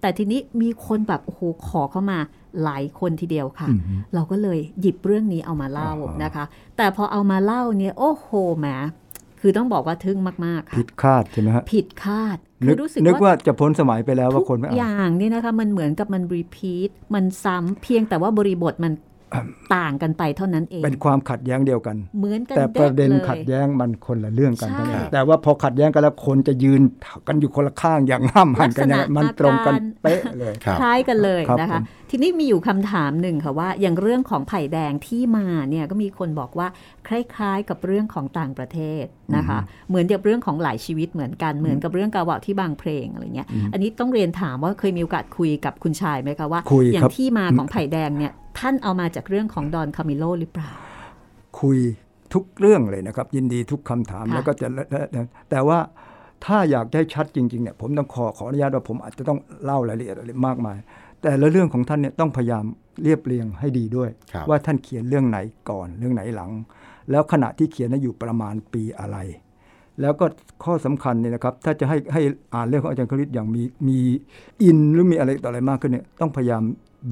[0.00, 2.18] แต่ทีนี้มีคนแบบโอ้โหขอเข้ามา
[2.64, 6.44] หลายคนทีเดียวค่ะอืมเราก็เลยหยิบเรื่องนี้เอามาเล่าอ๋อนะคะ
[6.76, 8.66] แต่พอเอามาเล่าเนี่ยโอ้โหแหม
[9.40, 18.92] คือต้องบอกว่าทึ่งมากๆผิค่ะดคาดใช่ไหมฮะผิดคาดนึคืกอรู้สึกนึกว่าว่าจะพ้นสมัยไปแล้วทุว่ากคนไม่ออ่านย่างเนี่ยนะคะมันเหมือนกับมันรีพีทมันซ้ำเพียงแต่ว่าบริบทมัน
[19.76, 26.80] ต่างกันไปเท่านั้นเอง เป็นความขัดแย้งเดียวกัน เหมือนกันแต่ประเด็นลยขัดแย้งมันคนละเรื่องกันใช่เท่านั้นแต่ว่าพอขัดแย้งกันแล้วคนจะยืน
[27.28, 36.68] กันอยู่คนละข้างอย่างห้ามหันกันอย่างลักษณะมันตรงกันอาการเป๊ะเลยครับคล้ายกันเลยครับนะคะผมทีนี้มีอยู่คำถามหนึ่งค่ะว่า อย่างเรื่องของไผ่แดงที่มาเนี่ยก็มีคนบอกว่า
[37.08, 39.04] คล้ายๆกับเรื่องของต่างประเทศ
[39.36, 50.70] นะคะ เหมือนกับเรื่องของหลายชีวิตเหมือนกันเหมือนกับเรื่องกาวะที่บางเพลงอะไรเงี้ย อันนี้ต้องเรียนถามว่าเคยมีโอกาสคุยกับคุณชายไหมคะว่าคุยอย่าครังบที่มาของไผ่แดงเนี่ย ท่านเอามาจากเรื่องของดอนคามิโลหรือเปล่า
[51.60, 51.78] คุย
[52.34, 54.68] ทุกเรื่องเลยนะครับ ยินดีทุกคำถามค่ะแล้วก็จะ
[55.50, 55.78] แต่ว่า
[56.44, 60.78] ถ้าอยากได้ชัดจริงๆเนี่ยผมต้องขอขออนุญาตว่าผมอาจจะต้องเล่ารายละเอียดอะไรมากมาย
[61.22, 62.64] แต่ละเรื่องของท่านเนี่ยต้องพยายาม
[63.02, 65.38] เรียบเรียงให้ดีด้วยครับว่าท่านเขียนเรื่องไหน
[65.70, 66.50] ก่อนเรื่องไหนหลัง
[67.10, 69.16] แล้วขณะที่เขียนนั้นอยู่ประมาณปีอะไร
[70.00, 70.26] แล้วก็
[70.64, 72.22] ข้อสำคัญเนี่ยนะครับ ถ้าจะให้ให้
[72.54, 73.98] อ่านเรื่องของอาจารย์คริสอย่างมีมี
[74.62, 76.62] อินหรือมีอะไรต่ออะไรมากขึ้นเนี่ยต้องพยายาม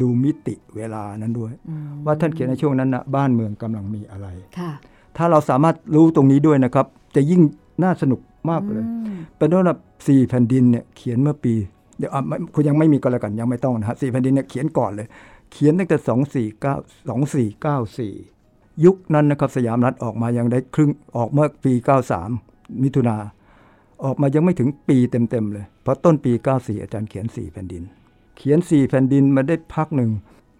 [0.00, 4.70] ดูมิติเวลานั้นด้วยอืมว่าท่านเขียนในช่วงนั้นนะบ้านเมืองกำลังมีอะไรค่ะ
[5.16, 7.42] ถ้าเราสามารถรู้ตรงนี้ด้วยนะครับ จะยิ่ง
[7.82, 8.20] น่าสนุก
[8.50, 11.54] มากเลยอืมเป็นต้นแบบสี่แผ่นดินเนี่ยเขียนเมื่อปี
[11.98, 15.06] เดี๋ยวอะไม่คุณยังไม่มีก็แล้วกันยังไม่ต้องนะฮะสี่แผ่นดินเนี่ยเขียนก่อนเลย
[15.52, 16.74] เขียนตั้งแต่สองสี่เก้า
[17.08, 18.12] สองสี่เก้าสี่
[18.84, 22.30] ยุคนั้นนะครับสยามรัฐออกมายังได้ครึ่งออกเมื่อปีเก้าสาม
[22.82, 23.16] มิถุนา
[24.04, 27.82] ออกมายังไม่ถึงปีเต็มๆเลย เพราะต้นปีเก้าสี่อาจารย์เขียนสี่แผ่นดิน
[28.38, 30.10] เขียนสี่แผ่นดินมาได้พักหนึ่ง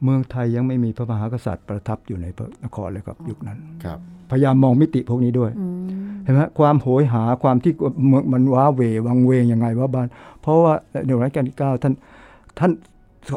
[0.03, 3.99] เมืองไทยยังไม่มีพระมหากษัตริย์ประทับอยู่ในพระนครเลยครับยุคนั้นครับ
[4.31, 5.88] พยายามมองมิติพวกนี้ด้วยอืม
[6.25, 7.73] เห็นไหมความโหยหาความที่
[8.09, 10.09] เมืองมันว้าเหววังเวงยังไงว่าบ้าน
[10.43, 10.73] เพราะว่า
[11.07, 11.95] ในรัชกาลที่เก้าท่าน
[12.59, 12.71] ท่าน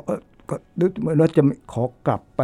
[0.06, 2.41] เอ่อก็ดูเหมือนว่าจะขอกลับไป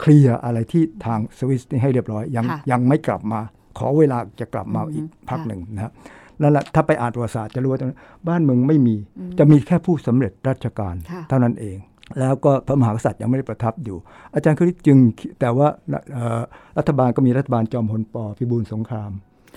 [0.00, 3.40] เคลียร์อะไรที่ทางสวิสนี่ให้เรียบร้อย ยังค่ะยังไม่กลับมา
[3.78, 5.92] ขอเวลาจะกลับมาอืมอีกพักค่ะหนึ่งนะครับ
[6.42, 8.96] นั่นแหละถ้าไปอ่านประวัติศาสตร์จะรู้ว่าตรงนั้นบ้านเมืองไม่มี
[9.38, 11.78] จะมีแค่ผู้สำเร็จราชการค่ะเท่านั้นเอง
[12.18, 13.96] แล้วก็พระมหากษัตริย์ยังไม่ได้ประทับอยู่
[14.34, 14.98] อาจารย์คริสจึง
[15.40, 15.68] แต่ว่า
[16.14, 16.40] เอ่อ
[16.78, 19.10] รัฐบาลก็มีรัฐบาลจอมพลปพิบูลสงคราม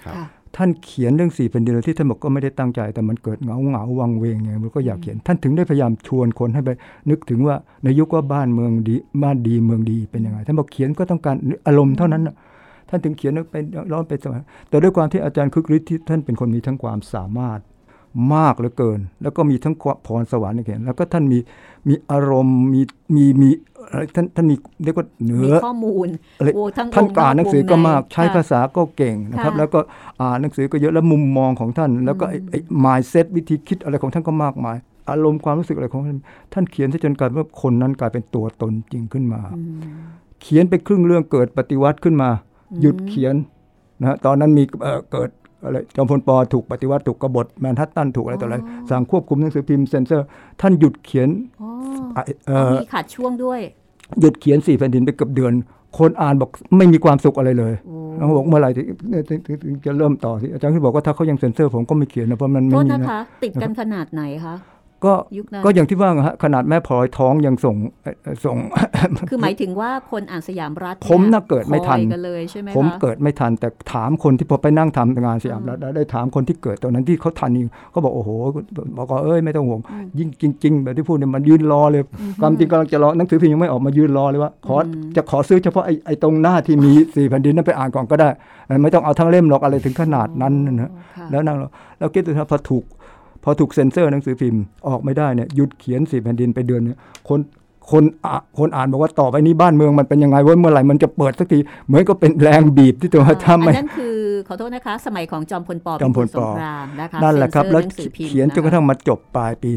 [0.03, 6.69] ครับค่ะท่านเขียนเรื่องสี่แผ่นดินโดยที่ท่านบอกก็ไม่ได้ตั้งใจ แต่มันเกิดเหงาเหงาวังเวงไงมันก็อยากเขียน ท่านถึงได้พยายามชวนคนให้ไป
[7.09, 11.35] นึกถึงว่าในยุคว่าบ้านเมืองดีบ้านดีเมืองดีเป็นยังไงท่านบอกเขียนก็ต้องการ
[11.67, 12.35] อารมณ์เท่านั้นน่ะ
[12.93, 13.55] ท่านถึงเขียนไป
[13.91, 17.59] ร้อนไปสมัยแต่ด้วยความที่อาจารย์คึกฤทธิ์ที่ท่านเป็นคนมีทั้งความสามารถ
[18.33, 21.39] มากเหลือเกิน แล้วก็มีทั้งความพรสวรรค์ในเขียนแล้วก็ท่านมี
[21.87, 22.81] มีอารมณ์มี
[23.15, 23.49] มีมี
[23.89, 26.07] อะไรท่านท่านมีเรียกว่าเหนืมีอข้อมูล
[26.39, 29.79] อะไรโอ้ทั้งท่านวงก็อ่านหนังสือก็มากวงในใช้ค่ะภาษาก็เก่งนะครับค่ะแล้วก็
[30.21, 34.77] อ่านหนังสือก็เยอะแล้วมุมมองของท่าน แล้วก็ไอ้ไอ้ mindset วิธีคิดอะไรของท่านก็มากมาย
[35.09, 36.19] อารมณ์ความรู้สึกอะไรของท่าน
[36.53, 39.81] ท่านเขียนซะจนกลายเป็นว่าคนนั้นกลายเป็นตัวตนจริงขึ้นมาอืม
[40.41, 42.29] เขียนไปครึ่งเรื่องเกิดปฏิวัติขึ้นมา
[42.81, 43.35] หยุดเขียน
[43.99, 45.29] นะฮะตอนนั้นมีเอ่อเกิด
[45.63, 48.57] อะไรจอมพลปถูกปฏิวัติถูกกบฏแมนฮัตตันถูกอะไรต่ออะไร
[48.89, 50.25] สั่งควบคุมหนังสือพิมพ์เซนเซอร์
[50.61, 51.29] ท่านหยุดเขียน
[51.61, 51.69] อ๋อ
[52.13, 53.59] ไอ้เอ่อมีขาดช่วงด้วย
[54.21, 55.53] หยุดเขียนสี่แผ่นดินไปเกือบเดือน
[55.97, 57.73] คนอ่านบอกไม่มีความสุขอะไรเลย
[58.17, 58.85] แล้วบอกเมื่อไหร่ถึง
[59.29, 64.55] ถึงถึงถึงจะเริ่มต่อที่อาจารย์ที่บอกว่าถ้าเขายังเซ็นเซอร์ผมก็ไม่เขียนนะเพราะมันโทไม่ษมีนะนะคะ ติดกันขนาดไหนคะ
[65.05, 68.57] ก็ยุคนั้นก็อย่างที่ว่าฮะขนาดแม่พลอยท้องยังส่งเอ่อเอ่อส่ง
[69.29, 78.29] คือหมายถึงว่าคนอ่านสยามรัฐผมน่ะเกิดไม่ทันคอยกันเลยใช่ไหมคะผมเกิดไม่ทันแต่ถามคนที่พอไปนั่งทำงานสยามรัฐแล้วได้ถามคนที่เกิดตอนนั้นที่เขาทันจริงก็บอกโอ้โห
[78.97, 79.81] บอกว่าเอ้ยไม่ต้องห่วง
[80.19, 82.03] ยิ่งจริง ๆ แบบที่พูดเนี่ยมันยืนรอเลย
[82.41, 84.75] ความจริงกำลังจะรอหนังสือพิมพ์ยังไม่ออกมายืนรอเลยว่าขอ
[85.15, 88.29] จะขอซื้อเฉพาะไอ้ไอ้ตรงหน้าที่มีสี่แผ่นดินนั้นไปอ่านก่อนก็ได้
[88.67, 92.83] เออไม่ต้องเอาทั้งเล่มหรอกอะไรถึงขนาดนั้นนะค่ะแล้วนั่งรอแล้วคิดดูนะพอถูก
[93.43, 96.97] พอถูกเซ็นเซอร์หนังสือพิมพ์ออกไม่ได้เนี่ยหยุดเขียนสี่แผ่นดินไปเดือนเนี่ย
[97.29, 97.39] คน
[97.91, 104.15] คนอะคนอ่านบอกว่าต่อไปนี้บ้านเมืองมันเป็นยังไงเว้ยเมื่อไหร่มันจะเปิดสักทีเหมือนก็เป็นแรงบีบที่ตัวอ่าทำอัไม่นนั้นคือ
[104.47, 109.71] ขอโทษนะคะ สมัยของจอมพลปจอมพลปพิบูลสงครามนะคะนั่นแหละครับเซ็แล้วนเซอหนังสือพิมพ์เขียนจนกระทั่งมาจบปลายปี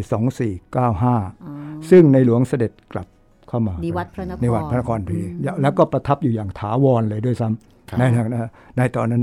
[0.92, 3.06] 2495 ซึ่งในหลวงเสด็จกลับ
[3.48, 5.20] เข้ามานิวัตรพระนครนิวัตรพระนครพรี
[5.62, 7.48] แล้วก็ประทับอยู่อย่างถาวรเลยด้วยซ้
[7.88, 9.22] ครับำในทางนะในตอนนั้น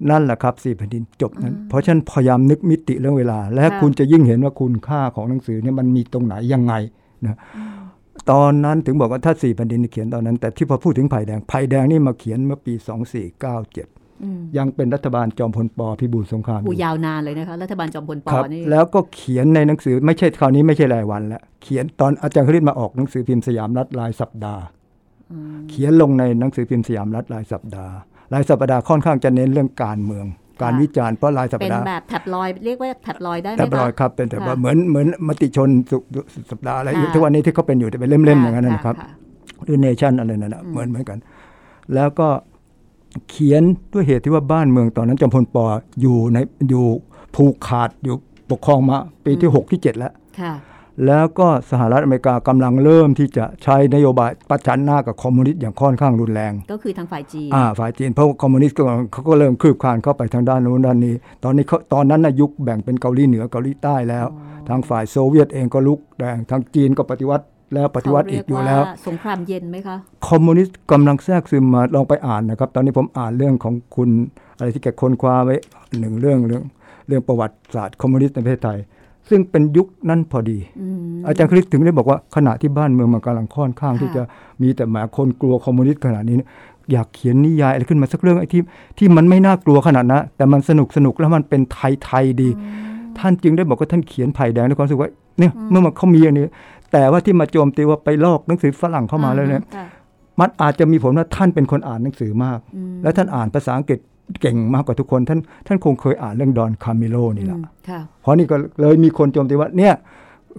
[0.00, 6.74] น่ะนั่นแหละครับสี่แผ่นดินจบนั้น เพราะฉะนั้นพยายามนึกมิติเรื่องเวลา และคุณจะยิ่งเห็นว่าคุณค่าของหนังสือเนี่ยมันมีตรงไหนยังไง
[7.24, 7.36] นะ
[8.30, 12.74] ตอนนั้นถึงบอกว่าถ้าสี่แผ่นดินเขียนตอนนั้น แต่ที่พอพูดถึงไผ่แดงไผ่แดงนี่มาเขียนเมื่อปี
[13.48, 24.62] 2497อืมยังเป็นรัฐบาลจอมพลปพิบูลสงครามออูยู่ยาวนานเลยนะคะรัฐบาลจอมพลปครับนี่แล้วก็เขียนในหนังสือไม่ใช่คราวนี้ไม่ใช่รายวันแล้วเขียนตอนอาจารย์คริสมาออกหนังสือพิมพ์สยามรัฐรายสัปดาห์
[25.70, 27.94] เขียนลงในหนังสือพิมพ์สยามรัฐรายสัปดาห์
[28.32, 30.26] รายสัปดาห์ค่อนข้างจะเน้นเรื่องการเมือง
[30.62, 39.10] การวิจารณ์เพราะรายสัปเป็นดาห์แบบแท็บลอยด์เรียกว่าแท็บลอยด์ได้ไหมแต่คะรอยครับเป็นแต่ว่าค่ะเหมือนเหมือนมติชนสุสุสัปดาห์อะไรค่ะทุกวันนี้ที่เขาเป็นอยู่จะเป็นเล่มๆอย่างนั้นนะครับค่ะ
[39.64, 41.18] หรือเนชั่นอะไรนั่นนะเหมือนเหมือนกัน
[41.94, 42.28] แล้วก็
[43.28, 43.62] เขียน
[43.92, 45.56] ด้วยเหตุที่ว่าบ้านเมืองตอนนั้นจอมพลป
[46.00, 46.38] อยู่ใน
[46.68, 46.84] อยู่
[47.36, 48.14] ผูกขาดอยู่
[48.50, 50.52] ปกครองมาปีที่ 6 ที่ 7 แล้วค่ะ
[51.06, 64.26] แล้วก็สหรัฐอเมริกากำลังเริ่มที่จะใช้นโยบายประจันหน้ากับคอมมิวนิสต์อย่างค่อนข้างรุนแรง ก็คือทางฝ่ายจีนอ่าฝ่ายจีนเพราะคอมมิวนิสต์ก็เขาก็เริ่มคืบคลานเข้าไปทางด้านนู้นด้านนี้ ตอนนี้เขาตอนนั้นนะยุคแบ่งเป็นเกาหลีเหนือเกาหลีใต้แล้ว
[64.68, 69.96] ทางฝ่ายโซเวียตเองก็ลุกแดงทางจีนก็ปฏิวัติแล้วปฏิวัติอีกอยู่แล้วเขาเรีกาสงครามเย็นไหมคะ
[70.28, 74.10] คอมมิวนิสต์กำลังแทรกซึมมาลองไปอ่านนะครับ ตอนนี้ผมอ่านเรื่องของคุณ
[74.56, 75.56] อะไรที่แกค้นคว้าไว้
[75.98, 76.62] หนึ่งเรื่องเรื่อง
[77.08, 78.78] เรื่องประวัติศาสตร์คอมมิวนิสต์ในประเทศไทย
[79.30, 80.58] ซึ่งเป็นยุคนั้นพอดี
[81.26, 84.22] อาจารย์คึกฤทธิ์ถึงได้บอกว่าขณะที่บ้านเมืองมันกำลังค่อนข้างค่ะที่จะ
[84.62, 86.48] มีแต่แหมคนกลัวคอมมิวนิสต์ขนาดนี้เนี่ย
[86.92, 88.62] อยากเขียนนิยายอะไรขึ้นมาสักเรื่องไอ้ที่
[88.98, 92.48] ที่มันไม่น่ากลัวขนาดนั้นแต่มันสนุกสนุกแล้วมันเป็นไทยไทยๆดี
[93.18, 96.44] ท่านจึงได้บอกว่าท่านเขียนไผ่แดงด้วยความรู้สึกว่าเนี่ยเมื่อมันเขามีอันนี้
[96.92, 99.86] แต่ว่าที่มาโจมตีว่าไปลอกหนังสือฝรั่งเข้ามาแล้วเนี่ยค่ะ
[100.40, 102.58] มันอาจจะมีผลว่าท่านเป็นคนอ่านหนังสือมาก
[103.02, 103.98] และท่านอ่านภาษาอังกฤษ
[104.40, 109.94] เก่งมากกว่าทุกคน ท่านท่านคงเคยอ่านเรื่องดอนคามิโลนี่แหละอืมค่ะเพราะนี่ก็เลยมีคนโจมตีว่าเนี่ย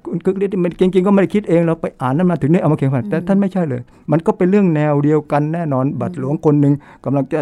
[0.06, 3.82] คุณกึกฤทธิ์มันจริงๆก็ไม่ได้คิดเองเราไปอ่านนั้นมาถึงได้เอามาเขียนผ่านแต่ท่านไม่ใช่เลย
[4.12, 6.74] มันก็เป็นเรื่องแนวเดียวกันแน่นอนบัตรหลวงคนหนึ่ง
[7.06, 7.40] กำลังจะ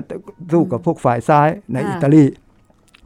[0.52, 2.24] สู้กับพวกฝ่ายซ้ายในค่ะอิตาลี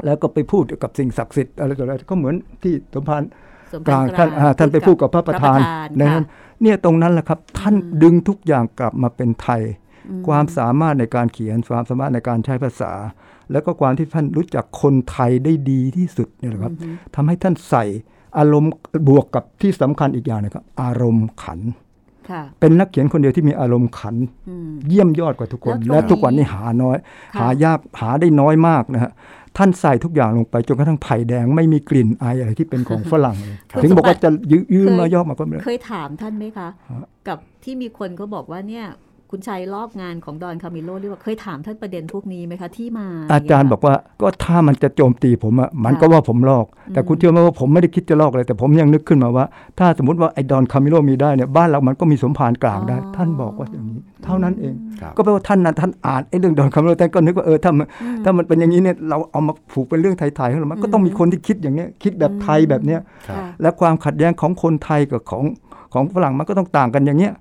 [0.05, 3.21] แล้วก็ไปพูดกับสิ่งศักดิ์สิทธิ์อะไรต่ออะไรก็เหมือนที่สมภาร
[3.71, 5.59] สมกลางภรท่านอ่าท่านไปพูดกับพระประธาน
[5.97, 6.25] ในในนั้น
[6.61, 9.61] เนี่ยตรงนั้นแหละครับ ท่านดึงทุกอย่างกลับมาเป็นไทย
[10.27, 12.93] ความสามารถในการเขียนความสามารถในการใช้ภาษา
[13.51, 16.73] แล้วก็ความที่ท่านรู้จักคนไทยได้ดีที่สุดเนี่ยแหละครับ
[17.15, 17.85] ทำให้ท่านใส่
[18.37, 18.71] อารมณ์
[19.07, 21.59] บวกกับที่สำคัญอีกอย่างนะครับอารมณ์ขัน
[22.29, 24.15] ค่ะเป็นนักเขียนคนเดียวที่มีอารมณ์ขัน
[24.49, 26.97] อืมเยี่ยมยอดกว่าทุกคน แล้วตรงนี้และทุกวันนี้หาน้อย
[27.35, 29.11] ค่ะหายากหาได้น้อยมากนะฮะ
[29.57, 36.67] ท่านใส่ทุกอย่างลงไปจนกระทั่งไผ่แดงไม่มีกลิ่นอายอะไรที่เป็นของฝรั่งเลยครับถึงบอกว่าจะยืยืมมาย่อมาก็ไม่ได้เคยถามท่านไหมคะ
[37.27, 38.85] กับที่มีคนเขาบอกว่าเนี่ย
[39.35, 49.45] คุณชัยลอกงานของดอนคามิโลหรือว่าเคยถามท่านประเด็นพวกนี้ไหมคะที่มา อาจารย์เนี่บอกว่าก็ถ้ามันจะโจมตีผมอะมันค่ะก็ว่าผมลอก แต่คุณเชื่อไหมว่าผมไม่ได้คิดจะลอกเลยแต่ผมยังนึกขึ้นมาว่า
[49.79, 57.87] ถ้าสมมติว่าไอ้ดอนคามิโลมีได้เนี่ยบ้านเรามันก็มีสมภารกลางได้ ท่านบอกว่าอย่างนี้ เท่านั้นเองครับก็แปลว่าท่านนั้นท่านอ่านไอ้เรื่องดอนคามิโลท่านก็นึกว่าเออถ้ามัน
[58.23, 65.43] ถ้ามันเป็นอย่างนี้เนี่ยเราเอามาผูกเป็นเรื่องไทยๆของเรามันก็ต้องมีคนที่คิดอย่างเนี้ยคิดแบบไทยแบบเนี้ยครับค่ะและความขัดแย้งของคนไทยกับของ
[65.93, 67.33] ของฝรั่งมันก็ต้องต่างกันอย่างเงี้ย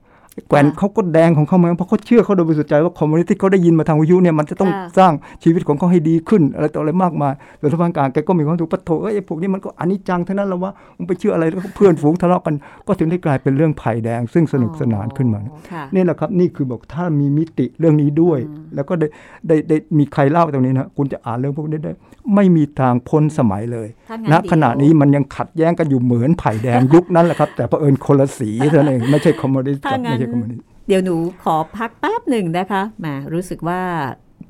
[0.49, 5.12] แกว่นเขาก็แดงของเขาเหมือนเพราะเขาเชื่อเขาโดยบริสุทธิ์ใจว่าคอมมูนิสต์ที่เขาได้ยินมาทางวิทยุเนี่ยมันจะต้องค่ะสร้าง
[5.45, 12.55] ชีวิตของเขาให้ดีขึ้น อะไรต่ออะไรมากมายแต่ทางการแกก็มีความถูกปัดโธ่เอ๊ยไอ้พวกนี้มันก็อันนี้จังทั้งนั้นแล้ววะมึงไปเชื่ออะไรแล้วก็เพื่อนฝูงทะเลาะกัน
[12.87, 18.38] ก็ถึงได้กลายเป็นเรื่องไผ่แดง ซึ่งสนุกสนานขึ้นมาอ๋อค่ะนี่แหละครับนี่คือบอกถ้ามีมิติเรื่องนี้ด้วย
[18.75, 19.07] แล้วก็ได้
[19.49, 21.92] ได้ได้มีใครเล่าตรงนี้นะคุณจะอ่านเรื่องพวกนี้ได้
[22.35, 33.81] ไม่มีทางพ้นสมัยเลยถ้างั้นณเดี๋ยวขณะนี้มันยังขัดแย้งกันอยู่เหมือนไผ่แดงยุคนั้นแหละครับแต่เผอิญคนละสีเท่านั้นเองไม่ใช่คอมมิวนิสต์ถ้ากับงั้นไม่ใช่คอมมิวนิสต์เดี๋ยวหนูขอพักแป๊บหนึ่งนะคะแหมรู้สึกว่า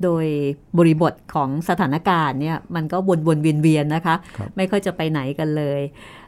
[0.03, 0.25] โดย
[0.77, 5.81] บริบทของสถานการณ์เนี่ยมันก็วนวนๆเวียนเวียนๆนะคะครับไม่ค่อยจะไปไหนกันเลย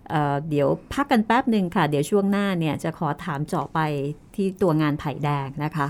[0.09, 3.79] เอ่อเดี๋ยวพักกันแป๊บหนึ่งค่ะ เดี๋ยวช่วงหน้าเนี่ยจะขอถามเจาะไป
[4.35, 5.87] ที่ตัวงานไผ่แดงนะคะ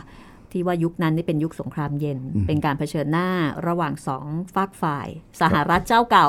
[0.55, 3.29] ที่ว่ายุคนั้นนี่เป็นยุคสงครามเย็น เป็นการเผชิญหน้า
[3.67, 5.07] ระหว่างสองฝากฝ่าย
[5.41, 6.27] สหรัฐเจ้าเก่า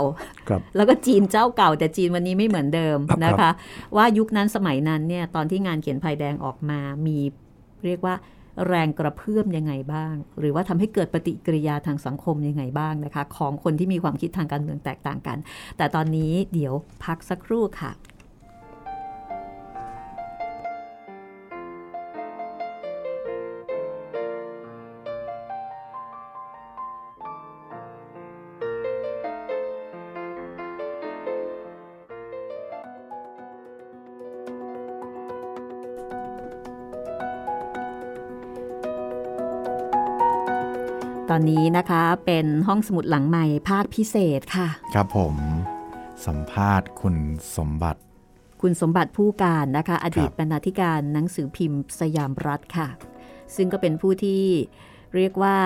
[0.48, 3.50] ครับแล้วก็จีนเจ้าเก่า แต่จีนวันนี้ไม่เหมือนเดิมครับนะคะ
[3.96, 7.18] ว่ายุคนั้นสมัยนั้นเนี่ยตอนที่งานเขียนภัยแดงออกมามี
[7.84, 8.14] เรียกว่า
[8.68, 15.38] แรงกระเพื่อมยังไงบ้าง หรือว่าทำให้เกิดปฏิกิริยาทางสังคมยังไงบ้างนะคะ ของคนที่มีความคิดทางการเมืองแตกต่างกัน
[15.76, 17.92] แต่ตอนนี้เดี๋ยวพักสักครู่ค่ะ
[41.36, 45.34] อนนี้นะคะเป็นห้องสมุดหลังใหม่ภาคพิเศษค่ะ ครับผม
[46.26, 47.16] สัมภาษณ์คุณ
[47.56, 48.00] สมบัติ
[48.62, 52.88] คุณสมบัติผู้การนะคะ อดีตครับบรรณาธิการหนังสือพิมพ์สยามรัฐค่ะ
[53.56, 54.42] ซึ่งก็เป็นผู้ที่
[55.14, 55.56] เรียกว่า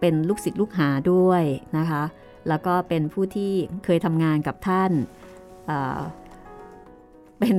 [0.00, 1.42] เป็นลูกศิษย์ลูกหาด้วย
[1.78, 2.02] นะคะ
[2.48, 3.52] แล้วก็เป็นผู้ที่
[3.84, 4.90] เคยทำงานกับท่าน
[5.66, 6.00] เอ่อ
[7.40, 7.56] เป็น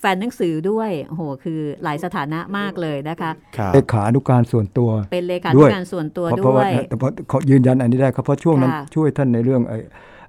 [0.00, 9.78] แฟนหนังสือด้วยโอ้โหคือหลายสถานะมากเลยนะคะครับเลขานุการส่วนตัว เป็นเลขาด้ธิวยการส่วนตัวเพราะเพด้ราะวว่ายแต่เพราะเขายืนยันอันนี้ได้ครับเพราะช่วงนั้นค่ะช่วยท่านในเรื่องไอ้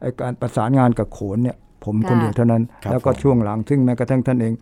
[0.01, 4.53] ไอ้การประสานงานกับโขนเนี่ยผมคนค่ะเดียวเท่านั้นครับแล้วก็ผมช่วงหลังซึ่งแม้กระทั่งท่านเอง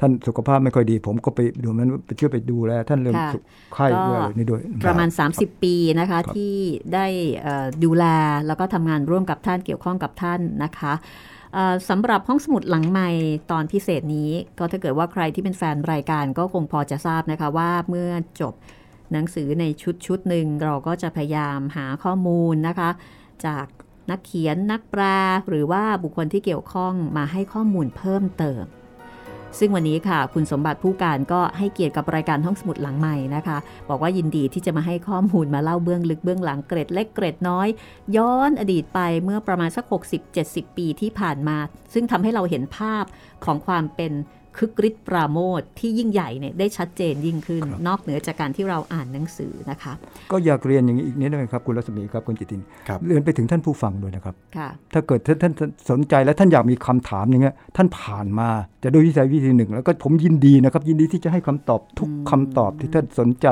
[0.00, 3.42] ท่านสุขภาพไม่ค่อยดี ผมก็ไปดูนั้นไปช่วยไปดูแลท่านเรื่องค่ะสุข
[3.74, 6.54] ไข้ก็ด้วยอะไรนี่ด้วย ประมาณ 30 ปีนะคะครับที่
[6.94, 7.06] ได้
[7.42, 8.04] เอ่อดูแล
[8.46, 11.35] แล้วก็ทำงานร่วมกับท่านเกี่ยวข้องกับท่านนะคะเอ่อ
[11.88, 13.10] สำหรับห้องสมุดหลังใหม่
[13.50, 18.54] ตอนพิเศษนี้ ก็ถ้าเกิดว่าใครที่เป็นแฟนรายการก็คงพอจะทราบนะคะว่าเมื่อจบ
[19.12, 22.90] หนังสือในชุดชุดหนึ่งเราก็จะพยายามหาข้อมูลนะคะ
[23.46, 23.66] จาก
[24.10, 25.02] นักเขียนนักแปล
[25.48, 28.62] หรือว่าบุคคลที่เกี่ยวข้องมาให้ข้อมูลเพิ่มเติม
[29.58, 37.68] ซึ่งวันนี้ค่ะ คุณสมบัติผู้การก็ให้เกียรติกับรายการห้องสมุดหลังใหม่นะคะ บอกว่ายินดีที่จะมาให้ข้อมูลมาเล่าเบื้องลึกเบื้องหลังเกร็ดเล็กเกร็ดน้อย
[38.16, 39.84] ย้อนอดีตไปเมื่อประมาณสัก
[40.32, 41.56] 60-70 ปีที่ผ่านมา
[41.92, 43.04] ซึ่งทำให้เราเห็นภาพ
[43.44, 44.12] ของความเป็น
[44.58, 49.92] คึกฤทธิ์ปราโมทที่ยิ่งใหญ่เนี่ยได้ชัดเจนยิ่งขึ้น นอกเหนือจากการที่เราอ่านหนังสือนะคะ
[50.32, 58.48] ก็อยากเรียนอย่างนี้อีกนิดนึงครับคุณรัศมีครับคุณจิตตินครับเรียนไปถึงท่านผู้ฟังด้วยนะครับค่ะถ้าเกิดท่านท่านสนใจและท่านอยากมีคำถามอย่างเงี้ยท่านผ่านมา
[58.84, 63.46] จะด้วยวิธีใดวิธีหนึ่ง แล้วก็ผมยินดีนะครับ ยินดีที่จะให้คำตอบทุกคำตอบที่ท่านสนใจ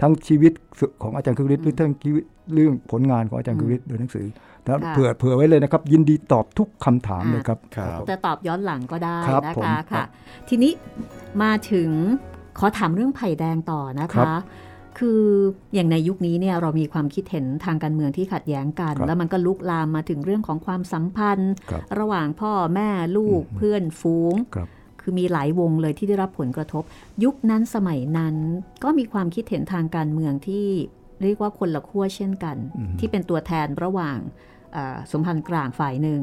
[0.00, 0.52] ทั้งชีวิต
[1.02, 4.26] ของอาจารย์คึกฤทธิ์หรือทั้งชีวิตเรื่องผลงานของอาจารย์คึกฤทธิ์โดยหนังสือ
[4.66, 10.06] แล้วค่ะเผื่อเผื่อไว้เลยนะครับ ยินดีตอบทุกคำถามเลยครับครับจะตอบย้อนหลังก็ได้ครับนะผมคะครัค่ะบ
[10.48, 10.72] ทีนี้
[11.42, 11.90] มาถึง
[12.58, 14.40] ขอถามเรื่องไผ่แดงต่อนะครัคะบ
[14.98, 15.22] คือ
[15.74, 24.68] อย่างในยุคนี้เนี่ยเรามีความคิดเห็นทางการเมืองที่ขัดแย้งกันครับแล้วมันก็ลุกลามมาถึงเรื่องของความสัมพันธ์ครับระหว่างพ่อแม่ลูกเพื่อนฝูงครับ
[25.00, 26.82] คือมีหลายวงเลยที่ได้รับผลกระทบ
[27.24, 28.36] ยุคนั้นสมัยนั้น
[28.84, 30.66] ก็มีความคิดเห็นทางการเมืองที่
[31.22, 32.56] เรียกว่าคนละขั้วเช่นกัน
[32.98, 34.49] ที่เป็นตัวแทนระหว่างเอ่อ
[35.12, 36.20] สมพันธ์กลางฝ่ายหนึ่ง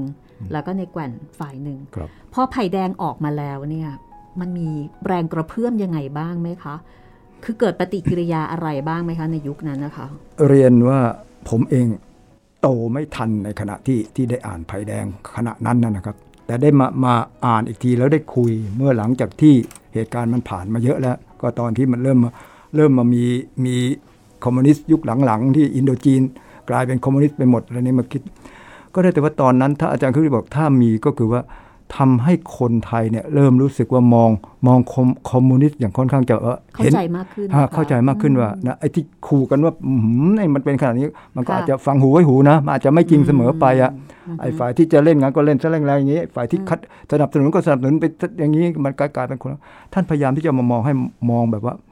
[0.52, 3.90] แล้วก็ในแกว่นฝ่ายหนึ่งครับพอไผ่แดงออกมาแล้วเนี่ย
[4.40, 4.70] มันมี
[5.06, 6.76] แรงกระเพื่อมยังไงบ้างไหมคะ
[7.44, 10.08] คือเกิดปฏิกิริยาอะไรบ้างไหมคะในยุคนั้นนะคะ
[10.48, 11.00] เรียนว่า
[11.50, 11.88] ผมเอง
[12.62, 15.06] โตไม่ทันในขณะที่ที่ได้อ่านไผ่แดง
[15.36, 17.14] ขณะนั้นนะนะครับ แต่ได้มามา
[17.46, 19.54] อ่านอีกทีแล้วได้คุยเมื่อหลังจากที่
[19.94, 22.32] เหตุการณ์มันผ่านมาเยอะแล้ว ก็ตอนที่มันเริ่มมา
[22.76, 23.24] เริ่มมามี
[23.66, 23.76] มี
[24.44, 26.22] คอมมิวนิสต์ยุคหลังๆ ที่อินโดจีน
[26.70, 28.22] กลายเป็นคอมมิวนิสต์ไปหมดอะไรนี้มาคิด
[28.94, 31.42] ก็ได้แต่ว่าตอนนั้น ถ้าอาจารย์คือบอกถ้ามีก็คือว่า
[31.98, 34.30] ทำให้คนไทยเนี่ยเริ่มรู้สึกว่ามอง
[34.68, 43.92] มองคอมคอมมิวนิสต์อย่างค่อนข้างจะเออเข้าห็นใจมากขึ้นฮะนะคะเข้าใจมากขึ้นว่านะไอ้ที่ขู่กันว่าอื้อหือไอ้มันเป็นขนาดนี้ มันก็ค่ะอาจจะฟังหูไว้หูนะมันอาจจะไม่จริงเสมอไปอะ
[44.28, 46.80] อืมไอ้ฝ่ายที่จะเล่นงานก็เล่นซะแรงๆอย่างนี้ฝ่ายที่คัด
[47.12, 48.06] สนับสนุนก็สนับสนุนไป
[48.40, 49.62] อย่างนี้มันกลายกลายเป็นคนละ
[49.94, 50.94] ท่านพยายามที่จะมามองให้
[51.32, 51.87] มองแบบว่าเฮ้ย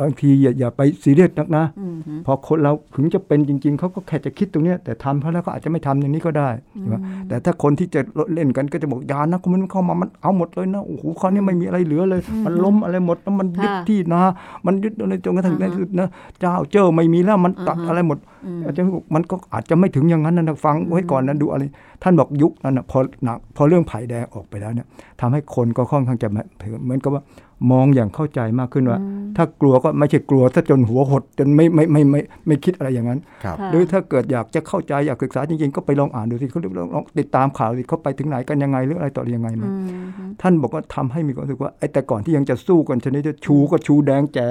[0.00, 6.96] บางทีอย่าอย่าไปซีเรียสนักนะอืมฮึพอคนเราถึงจะเป็นจริง ๆ เขาก็แค่จะคิดตรงเนี้ยแต่ทำเพราะแล้วก็อาจจะไม่ทำอย่างนี้ก็ได้ใช่ไหม
[7.28, 8.00] แต่ถ้าคนที่จะ
[8.34, 14.22] เล่นกันก็จะบอกอยานะคนมันเข้ามามันเอาหมดเลยนะโอ้โหคราวนี้ไม่มีอะไรเหลือเลย มันล้มอะไรหมดแล้วมันยึดค่ะที่นา
[14.66, 16.08] มันยึดอะไรจนกระทั่งอ่าในฮะที่สุดนะ
[16.40, 21.62] เจ้าเจ้าไม่มีแล้วมันตัดอ่าฮะอะไรหมดอืมอาจจะบอกมันก็อาจจะไม่ถึงอย่างนั้นนะฟังไว้ก่อนนะดูอะไร
[22.02, 24.86] ท่านบอกยุคนั้นนะพอหนักพอเรื่องไผ่แดงออกไปแล้วเนี่ย
[25.20, 27.22] ทำให้คนก็ค่อนข้างจะเหมือนกับว่า
[27.70, 28.98] มองอย่างเข้าใจมากขึ้นว่า
[29.36, 39.72] ถ้ากลัวก็ไม่ใช่กลัวซะจนหัวหดจนไม่ไม่ไม่ไม่ไม่ไม่คิดอะไรอย่างนั้นครับค่ะหรือถ้าเกิดอยากจะเข้าใจอยากศึกษาจริงๆ ก็ไปลองอ่านดูสิเขาลองลองติดตามข่าวสิเขาไปถึงไหนกันยังไงหรืออะไรต่ออะไรยังไงมาอื
[40.06, 44.48] มฮึท่านบอกว่าทำให้มีความรู้สึกว่าไอ้แต่ก่อนที่ยังจะสู้กันชนิดที่ชูก็ชูแดงแจ๋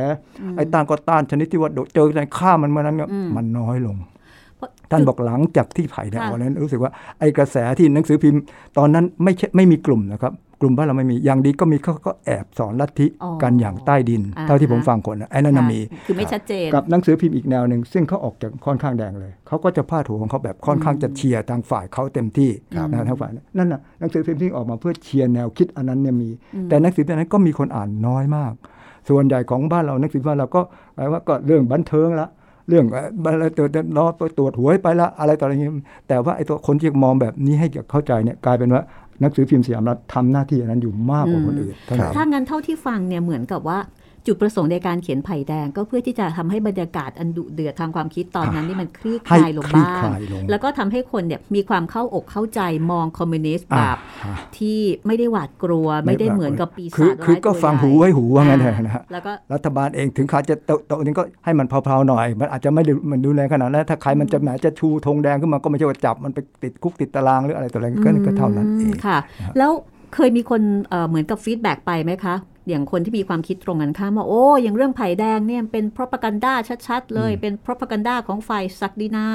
[0.57, 3.97] ไอ้ต้านก็ต้านชนิดที่ว่าโดดเจอในฆ่ามันเมื่อนั้นเนี่ยอืมมันน้อยลง
[4.57, 8.41] เพราะท่านบอกหลังจากที่ไผ่แดงค่ะออกนั้นรู้สึกว่าไอ้กระแสที่หนังสือพิมพ์
[8.77, 26.29] ตอนนั้นไม่ใช่ไม่มีกลุ่มนะครับ กลุ่มบ้านเราไม่มี อย่างดีก็มีเขาก็แอบสอนลัทธิอ๋อกันอย่างใต้ดินอ่าเท่าที่ผมฮะฟังคนนะไอ้นั่นนะค่ะมี คือไม่ชัดเจน กับหนังสือพิมพ์อีกแนวหนึ่งซึ่งเขาออกจากค่อนข้างแดงเลย เขาก็จะพาดหัวของเขาแบบค่อนข้างจะเชียร์ทางฝ่ายเขาเต็มที่ครับนะทางฝ่ายนั้นนั่นน่ะหนังสือพิมพ์ที่ออกมาเพื่อเชียร์แนวคิดอันนั้นเนี่ยมี
[26.69, 28.53] แต่หนังสือพิมพ์นั้นก็มีคนอ่านน้อยมาก
[29.09, 30.61] ส่วนใหญ่ของบ้านเราหนังสือพิมพ์บ้านเราก็
[30.95, 32.29] แปลว่าก็เรื่องบันเทิงละ
[32.69, 35.73] เรื่องเอ่ออะไรตัวตัวรอไปตรวจหวยไปละอะไรต่ออะไรอย่างเงี้ย
[36.07, 43.79] แต่ว่าไอ้ตัวคนที่มองแบบนี้ให้เข้าใจเนี่ยกลายเป็นว่าห นังสือพิมพ์สยามรัฐทำหน้าที่อันนั้นอยู่มากกว่าคนอื่นเท่านั้นถ้างั้นเท่าที่ฟังเนี่ยเหมือนกับว่า
[44.27, 53.97] จุดประสงค์ในการเขียนไผ่แดง ก็เพื่อที่จะทำให้บรรยากาศอันดุเดือดทางความคิดตอนนั้นนี่มันคลี่คให้ลายลงคลี่บ้างคลายลงแล้วก็ทำให้คนเนี่ยมีความเข้าอกเข้าใจมองคอมมิวนิสต์อ่าแบบ
[54.57, 69.17] ที่ไม่ได้หวาดกลัวไม่ได้เหมือนกับปีคืศาอจคือร้ายก็ตัวฟังใญ่หูไว้หูว่างั้นเถอ่อะนะฮะแล้วก็รัฐบาลเองถึงขาจะโตโตนี้ก็ให้มันเพลาๆหน่อย มันอาจจะไม่ได้มันดูแลขนาดนั้นถ้าใครมันจะแหมจะชูธงแดงขึ้นมาก็ไม่ใช่ว่าจับมันไปติดคุกติดตารางหรืออะไรต่ออะไรก็ก็เท่านั้นเองค่ะ
[69.57, 69.71] แล้ว
[70.15, 72.35] เคยมีคนเอ่อเหมือนกับ feedback ไปไหมคะ
[72.69, 76.53] อย่างคนที่มีความคิดตรงกันข้ามว่าโอ้อย่างเรื่องไผ่แดงเนี่ยเป็น propaganda
[76.87, 79.27] ชัดๆ เลย เป็น propaganda ของฝ่ายศักดินา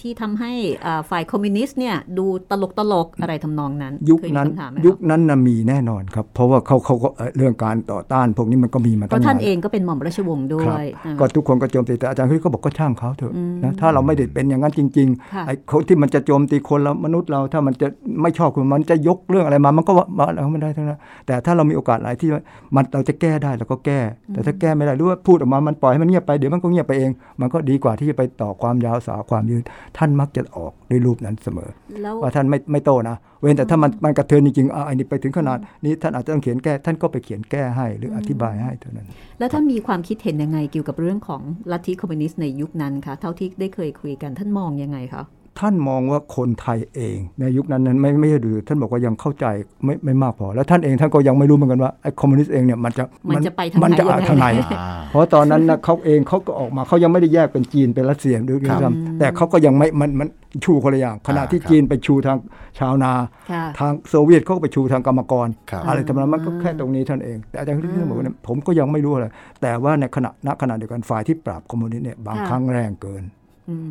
[0.00, 0.52] ที่ทำให้
[0.86, 17.88] อ่าฝ่ายคอมมิวนิสต์เนี่ยดูตลกตลกๆอะไรทำนองนั้น ยุคเมีนั้นคำถามไหมะยุคนั้นนะมีแน่นอนครับ เพราะว่าเขาเขาก็เอ่อเรื่องการต่อต้าน พวกนี้มันก็มีมาเพตั้งราะท่านนานเองก็เป็นหม่อมราชวงศ์ด้ควรับยอ่าก็ทุกคนก็โจมตีแต่อาจารย์คือก็บอกก็ช่างเขาเถอะอืมนะถ้าเราไม่ได้เป็นอย่างนั้นจริงค่ะๆไอ้คนที่มันจะโจมตีคนเรามนุษย์เราถ้ามันจะ
[18.22, 22.28] ไม่ชอบคุณมันจะยกเรื่องอะไรมามันก็ว่ามาเราไม่ได้ทั้งนั้นแต่ถ้าเรามีโอกาสอะไรที่
[22.74, 24.00] มันเราจะแก้ได้เราก็แก้
[24.32, 27.10] แต่ถ้าแก้ไม่ได้หรือว่าพูดออกมามันปล่อยให้มันเงียบไปเดี๋ยวมันก็เงียบไปเอง
[27.40, 29.64] มันก็ดีกว่าที่จะไปต่อความยาวสาวความยืด
[29.98, 31.70] ท่านมักจะออกด้วยรูปนั้นเสมอ
[32.02, 39.06] แล้วว่าท่านไม่ไม่โต้นะ เว้นแต่ถ้ามันมันกระเทือนจริงๆอ่าอันนี้ไปถึงขนาดนี้ท่านอาจจะต้องเขียนแก้ ท่านก็ไปเขียนแก้ให้หรืออธิบายให้เท่านั้น
[39.38, 45.22] แล้วท่านมีความคิดเห็นยังไงเกี่ยวกับเรื่องของลัทธิคอมมิวนิสต์ในยุคนั้นคะเท่าที่ได้เคยคุยกันท่านมองยังไงคะ
[45.58, 49.46] ท่านมองว่าคนไทยเอง ในยุคนั้นนั้นไม่ไม่ใช่ดูท่านบอกว่ายังเข้าใจ
[49.84, 60.28] ไม่ไม่มากพอ แล้วท่านเองท่านก็ยังไม่รู้เหมือนกันว่าไอ้คอมมิวนิสต์เองเนี่ยมันจะมันจะไปทางไหนมันจะยังไงทางไหนอ่าเพราะตอนนั้นนะเขาเองเขาก็ออกมาเขายังไม่ได้แยกเป็นจีนเป็นรัสเซียด้วยครับซ้ำแต่เขาก็ยังไม่มันมัน
[60.64, 62.38] ชูคนละอย่างขณะที่ครับจีนไปชูทาง
[62.78, 63.12] ชาวนา
[63.50, 69.26] ค่ะทางโซเวียตเขาก็ไปชูทางกรรมกรครับอะไรทำนองนั้นมันก็แค่ตรงนี้เท่านั้นเอง แต่อาจารย์คึกฤทธิ์บอกว่าเนี่ยผมก็ยังไม่รู้อะไร
[69.62, 73.39] แต่ว่าในขณะณขณะเดียวกันฝ่ายที่ปราบคอมมิวนิสต์เนี่ยบางค่ะครั้งแรงเกินอืม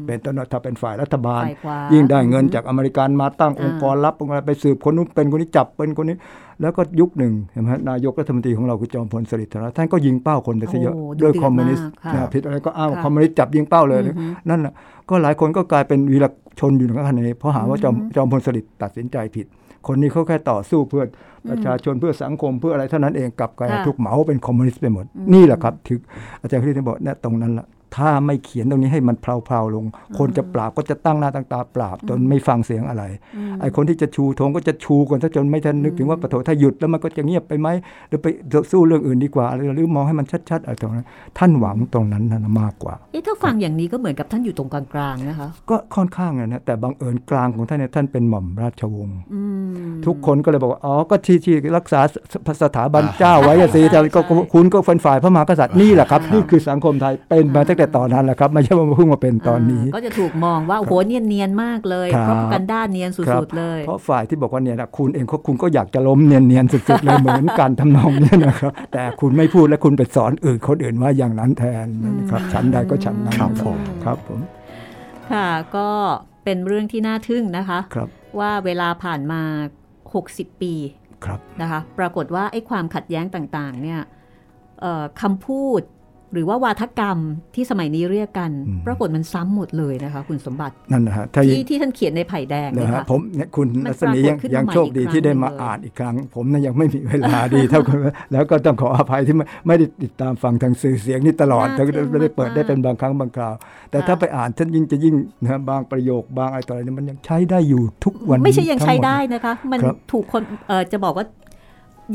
[0.06, 6.18] เป็นต้นว่าถ้าเป็นฝ่ายรัฐบาลฝ่ายขวายิ่งได้เงินจากอเมริกันมาตั้งอ่าองค์กรลับองค์กรอะไรไปสืบคนนู้นเป็นคนนี้จับเป็นคนนี้
[6.62, 14.73] แล้วก็ยุคหนึ่งเห็นไหมฮะนายกรัฐมนตรีของเราคือจอมพลสฤษดิ์ธนท่านก็ยิงเป้าคนไปซะเยอะโอ้ด้วยดุเดือดคอมมิวนิสต์มากค่ะนะผิดอะไรก็อ้างว่าค่ะคอมมิวนิสต์จับยิงเป้าเลยอือฮึนั่นแหละ
[15.10, 16.25] ก็หลายคนก็กลายเป็นวีร
[16.60, 19.46] ชนอยู่ในขณะนี้เพราะหาว่าจอมจอมพลสฤษดิ์ตัดสินใจผิด
[19.88, 21.04] คนนี้เขาแค่ต่อสู้เพื่อ
[21.50, 26.00] ประชาชนเพื่อสังคมเพื่ออะไรเท่านั้นเองกลับกลายค่ะถูกเหมาเป็นคอมมิวนิสต์ไปหมดอืมนี่แหละครับถึง
[26.42, 27.65] อาจารย์คริสตินบอกเนี่ยตรงนั้นละ
[27.98, 29.85] ถ้าไม่เขียนตรงนี้ให้มันเพลาๆลง
[30.17, 33.04] คนจะปราบก็จะตั้งหน้าตั้งตาปราบ จนไม่ฟังเสียงอะไร
[33.62, 37.67] ไอ้คนที่จะชูธงก็จะชูกันซะจนไม่ทันนึกถึงว่าปะโถถ้าหยุดแล้วมันก็จะเงียบไปไหม
[38.08, 38.27] หรือไป
[38.71, 41.06] สู้เรื่องอื่นดีกว่าหรือหรือมองให้มันชัดๆอะไรตรงนั้น
[41.37, 52.00] ท่านหวังตรงนั้นนะมากกว่าเอ๊ะถ้าฟังอย่างนี้ก็เหมือนกับท่านอยู่ตรงกลางๆนะคะก็ค่อนข้างนะแต่บังเอิญกลางของท่านเนี่ยท่านเป็นหม่อมราชวงศ์อืมทุกคนก็เลยบอกว่าอ๋อก็ที่ที่รักษา
[52.48, 71.86] สสถาบันเจ้าไว้อะสิแต่ก็ใช่คุณก็เป็นฝ่ายพระมหากษัตริย์นี่แหละครับนี่คือสังคมไทยเป็นมาตั้งแต่ตอนนั้นแหละครับไม่ใช่ว่าเพิ่งมาเป็นตอนนี้าก็จะถูกมองว่าโอ้โหเนียนเนียนๆมากเลยครับเพราะกันด้านเนียนครัสุบดๆเลย เพราะฝ่ายที่บอกว่าเนี่ยนะคุณเองก็คุณก็อยากจะล้มเนียนๆสุดๆเลยเหมือนกันทำนองเนี้นะครับแต่คุณไม่พูดและคุณไปสอนอื่นคนอื่นว่าอย่างนั้นแทน
[72.19, 74.40] นะครับฉันใดก็ฉันนั้นครับผมครับผม
[75.32, 75.90] ค่ะก็
[76.44, 78.10] เป็นเรื่องที่น่าทึ่งนะคะครับ
[78.40, 79.42] ว่าเวลาผ่านมา
[80.00, 80.73] 60 ปี
[81.25, 84.02] ครับนะคะ ปรากฏว่าไอ้ความขัดแย้งต่างๆเนี่ย
[84.82, 85.82] เอ่อคำพูด
[86.34, 87.17] หรือว่าวาทกรรม
[87.56, 97.98] ที่สมัยนี้เรียกกันอืมปรากฏมันซ้ำหมดเลยนะคะคุณสมบัตินั่นนะฮะถ้าที่ที่ท่านเขียนในไผ่แดงนะเนี่ยฮะค่ะผมเนี่ยคุณมันรัศมียังปรากฏขึ้นมายังโชคดีใหม่อีกที่ได้มาครั้งหนึ่งเลยอ่านอีกครั้ง ผมนะยังไม่มีเวลาดีเท่าคุณ
[98.32, 103.54] แล้วก็ต้องขออภัยที่ไม่ไม่ได้ติดตามฟังทางสื่อเสียงนี่ตลอดน่าแต่ก็ทึ่งไม่ได้เปิดมากๆได้เป็นบางครั้งบางคราว
[103.92, 111.25] แต่ค่ะถ้าไปอ่านท่านยิ่งจะยิ่งนะฮะบางประโยคบางอะไรต่ออะไรเนี่ยมันยังใช้ได้อยู่ทุกวันไม่ใช่ยังทั้ใช้หมได้นะคะมันครับถูกคนเออจะบอกว่า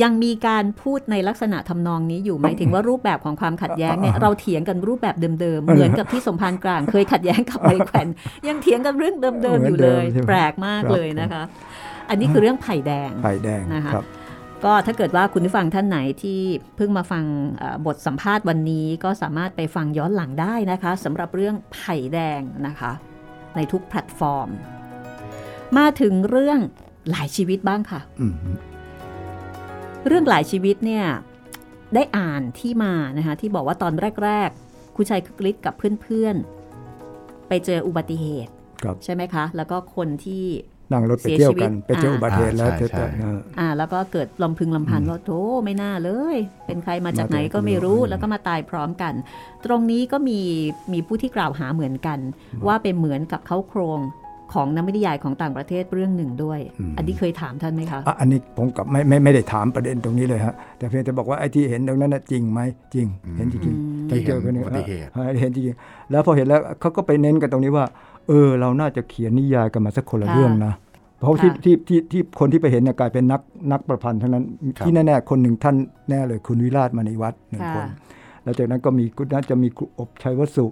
[0.03, 8.07] ยังมีการพูดในลักษณะทำนองนี้อยู่หมายถึงว่ารูปแบบของความขัดแย้งเนี่ยเราเถียงกันรูปแบบเดิมๆ เหมือนกับที่สมพานกลางเคยขัดแย้งกับไมแขวน
[8.49, 11.42] ยังเถียงกันเรื่องเดิมๆอยู่เลย แปลกมากเลยนะคะ
[12.09, 14.07] อันนี้คือเรื่องไผ่แดงไผ่แดงนะคะครับ
[14.64, 16.40] ก็ถ้าเกิดว่าคุณผู้ฟังท่านไหนที่
[16.76, 17.24] เพิ่งมาฟัง
[17.59, 22.92] เอ่อบทสัมภาษณ์วันนี้ก็สามารถไปฟังย้อนหลังได้นะคะสำหรับเรื่องไผ่แดงนะคะ
[23.57, 24.49] ในทุกแพลตฟอร์ม
[25.78, 26.59] มาถึงเรื่อง
[27.11, 28.34] หลายชีวิตบ้างค่ะอืม
[30.07, 31.07] เรื่องหลายชีวิตเนี่ย
[31.95, 33.93] ได้อ่านที่มานะคะที่บอกว่าตอน
[34.25, 38.53] แรก ๆ คุณชัยคึกฤทธิ์กับเพื่อนๆ ไปเจออุบัติเหตุ
[38.83, 40.45] ครับใช่ไหมคะ แล้วก็คนที่
[40.93, 46.37] นั่งรถไปเที่ยวกันเสียชีวิตไปเจออุบัติเหตุแล้วอ่าใช่เจอใช่เอออ่า แล้วก็เกิดลำพึงลำพันว่าโธ่ไม่น่าเลย
[46.67, 49.15] เป็นใครมาจากไหนก็ไม่รู้แล้วก็มาตายพร้อมกัน
[49.65, 50.41] ตรงนี้ก็มี
[50.93, 52.19] มีผู้ที่กล่าวหาเหมือนกัน
[52.67, 54.01] ว่าเป็นเหมือนกับเขาโครง
[54.53, 56.61] ของนวนิยายของต่างประเทศเรื่องหนึ่งด้วย
[56.97, 62.61] อันนี้เคยถามท่านไหมคะอะอันนี้ผมกับไม่ไม่ไม่ได้ถามประเด็นตรงนี้เลยฮะแต่เพียงแต่บอกว่าไอ้ที่เห็นตรงนั้นน่ะจริงไหม
[62.95, 67.84] จริง เห็นจริงๆที่เห็นไปจอกัอุบัติเหตุอะเห็นจริงๆแล้วพอเห็นแล้วเขาก็ไปเน้นกันตรงนี้ว่า
[68.28, 70.72] เออ เราน่าจะเขียนนิยายกันมาสักคนละค่ะเรื่องนะ
[71.20, 73.40] เพราะที่ค่ะที่ที่ที่คนที่ไปเห็นเนี่ยกลายเป็นนัก
[73.72, 74.45] นักประพันธ์ทั้งนั้น
[74.76, 75.76] ครับที่แน่ๆคนหนึ่งท่าน
[76.11, 77.86] แน่เลยคุณวิราชมณีวัฒน์หนึ่งค่ะคน
[78.45, 80.66] แล้วจากนั้นก็มีคุณน่าจะมีครูอบชัยวสุ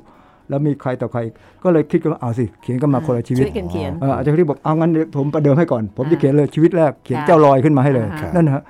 [0.52, 1.20] แล้วมีใครต่อใคร
[1.64, 8.62] ก็เลยคิดกันว่าเอาสิเขียนกันมาคนละชีวิตช่วยกันเขียนเอ่ออาจารย์คริสบอกเอางั้นเดี๋ยวผมประเดิมให้ก่อน ผมจะอ่าเขียนเลยชีวิตแรกเขียนค่ะเจ้าลอยขึ้นมาให้เลยอ่าฮะนั่นนะฮะ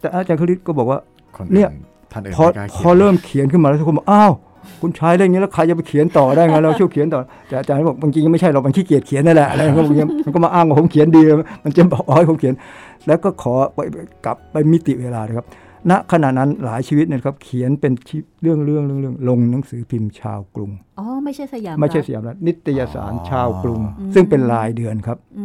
[0.00, 0.98] แต่อาจารย์คริสก็บอกว่า
[1.36, 1.68] คนเนี่ย
[2.12, 4.32] ท่านอื่นพอไม่กล้าพเขียอนเริ่มเขียนขึ้นมาแล้วทุกคนบอกอ้าว
[4.82, 11.22] คุณชายได้อย่างนี้แล้วใครจะไปเขียนต่อได้ไงเราช่วยเขียนต่อแต่อาจารย์บอกบางทียังไม่ใช่เรามันขี้เกียจเขียนนั่นแหละอะไรก็บางทีมันก็มาอ้างว่าผมเขียนดี
[11.64, 12.54] มันจะบอกให้ผมเขียน
[13.06, 13.78] แล้วก็ขอไป
[14.24, 15.46] กลับไปมิติเวลานะครับ
[15.90, 25.44] ณขณะนั้นหลายชีวิตเนยครับเขียนเป็นชีเรื่องเรื่องเรื่องเรื่องลงหนังสือพิมพ์ชาวกรุงอ๋อไม่ใช่สยามไม่ใช่รัฐสยามรัฐนิตยสารชาวกรุงอืมซึ่งเป็นรายเดือนครับอื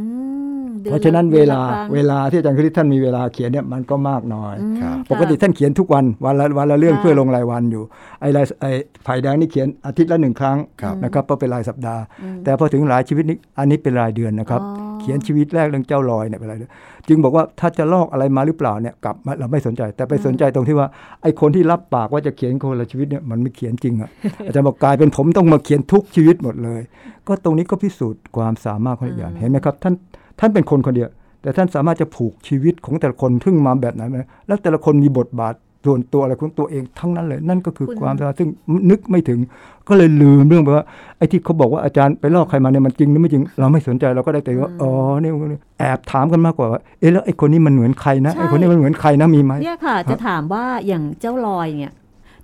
[0.63, 7.83] มดือเพราะฉะนั้นเวลาดือนละครั้งเวลาที่อาจารย์คริสท่านมีเวลาเขียนเนี่ยมันก็มากน้อยอืมครับปกติค่ะท่านเขียนทุกวันวันละวันละเรื่องค่ะเพื่อลงรายวันอยู่
[8.21, 8.71] ไอ้รายไอ้
[9.03, 16.71] ไผ่แดงนี่เขียนอาทิตย์ละหนึ่งครั้งครับนะครับเพราะเป็นรายสัปดาห์อืมแต่พอถึงหลายชีวิตนี้อันนี้เป็นรายเดือนนะครับอ๋อเขียนชีวิตแรกเรื่องเจ้าลอยเนี่ยเป็นรายเดือน
[17.07, 20.87] จึงบอกว่าถ้าจะลอกอะไรมาหรือเปล่าเนี่ยกลับมาเราไม่สนใจ แต่ไปสนใจตรงที่ว่า
[21.21, 24.09] ไอ้คนที่รับปากว่าจะเขียนคนละชีวิตเนี่ยมันไม่เขียนจริงอะ
[24.45, 26.81] อาจารย์บอกกลายเป็นผมต้องมาเขียนทุกชีวิตหมดเลย
[27.27, 29.93] ก็ตรงนี้ก็พิสูจน์ความสามารถของอีกอย่างเห็นไหมครับท่าน
[30.39, 31.09] ท่านเป็นคนคนเดียว
[31.41, 35.53] แต่ท่านสามารถจะผูกชีวิตของแต่ละคนทึ่งมาแบบไหนมาแล้วแต่ละคนมีบทบาท
[35.85, 38.49] ส่วนตัวอะไรของตัวเองทั้งนั้นเลยนั่นก็คือคุณความสามารถซึ่ง
[38.89, 39.39] นึกไม่ถึง
[39.87, 40.85] ก็เลยลืมเรื่องไปว่า
[41.17, 45.31] ไอ้ที่เขาบอกว่าอาจารย์ไปลอกใครมาเนี่ยมันจริงหรือไม่จริง เราไม่สนใจเราก็ได้แต่ว่าอ๋อนี่
[45.79, 51.93] แอบถามกันมากกว่าว่าเอ๊ะแล้วไอ้คนนี้มันเหมือนใครนะไอ้คนนี้มันเหมือนใครนะมีไหมเนี่ยค่ะ จะถามว่าอย่างเจ้าลอยเนี่ย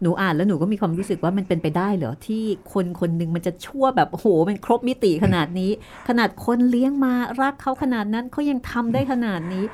[0.01, 5.71] หนูอ่านแล้วหนูก็มีความรู้สึกว่ามันเป็นไปได้เหรอที่คนคนหนึ่งมันจะชั่วแบบโอ้โหมันครบมิติขนาดนี้
[6.09, 9.65] ขนาดคนเลี้ยงมารักเขาขนาดนั้นเขายังทำได้ขนาดนี้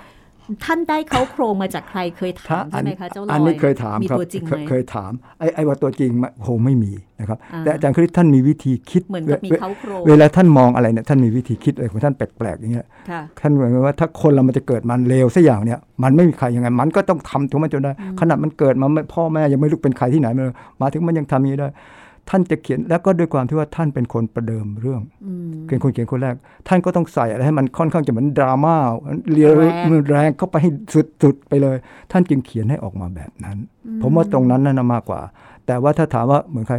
[0.66, 20.46] ท่านได้เขาโครงมาจากใครเคยถามใช่ไหมคะเจ้าลอยอันนี้เคยถามมีครับตัวจริงไหเคมยเคยถามไอ้ไอ้ว่าตัวจริงมันโหไม่มีนะครับอ่าแต่อาจารย์คริสท่านมีวิธีคิดเหมือนกับมีเวเขาโครงเวลาท่านมองอะไรเนี่ยท่านมีวิธีคิดอะไรของท่านแปลกๆอย่างเงี้ยค่ะท่านเหมือนกับว่าถ้าคนเรามันจะเกิดมันเลวสักอย่างเนี่ยมันไม่มีใครยังไงมันก็ต้องทำถึงมันจนได้ขนาดมันเกิดมาไม่พ่อแม่ยังไม่รู้เป็นใครที่ไหนมา
[20.82, 21.70] มาถึงมันยังทำอย่างนี้ได้
[22.30, 26.36] ท่านจะเขียนแล้วก็ด้วยความที่ว่าท่านเป็นคนประเดิมเรื่องอืมเป็นคนเขียนคนแรก
[26.68, 28.76] ท่านก็ต้องใส่อะไรให้มันค่อนข้างจะเหมือนดราม่า
[29.32, 30.72] เรียแรงมันแรงเข้าไปให้
[31.24, 31.78] สุดๆไปเลย
[32.12, 33.58] ท่านจึงเขียนให้ออกมาแบบนั้น
[34.02, 35.22] ผมว่าตรงนั้นน่นะมากกว่า
[35.66, 36.76] แต่ว่าถ้าถามว่าเหมือนใคร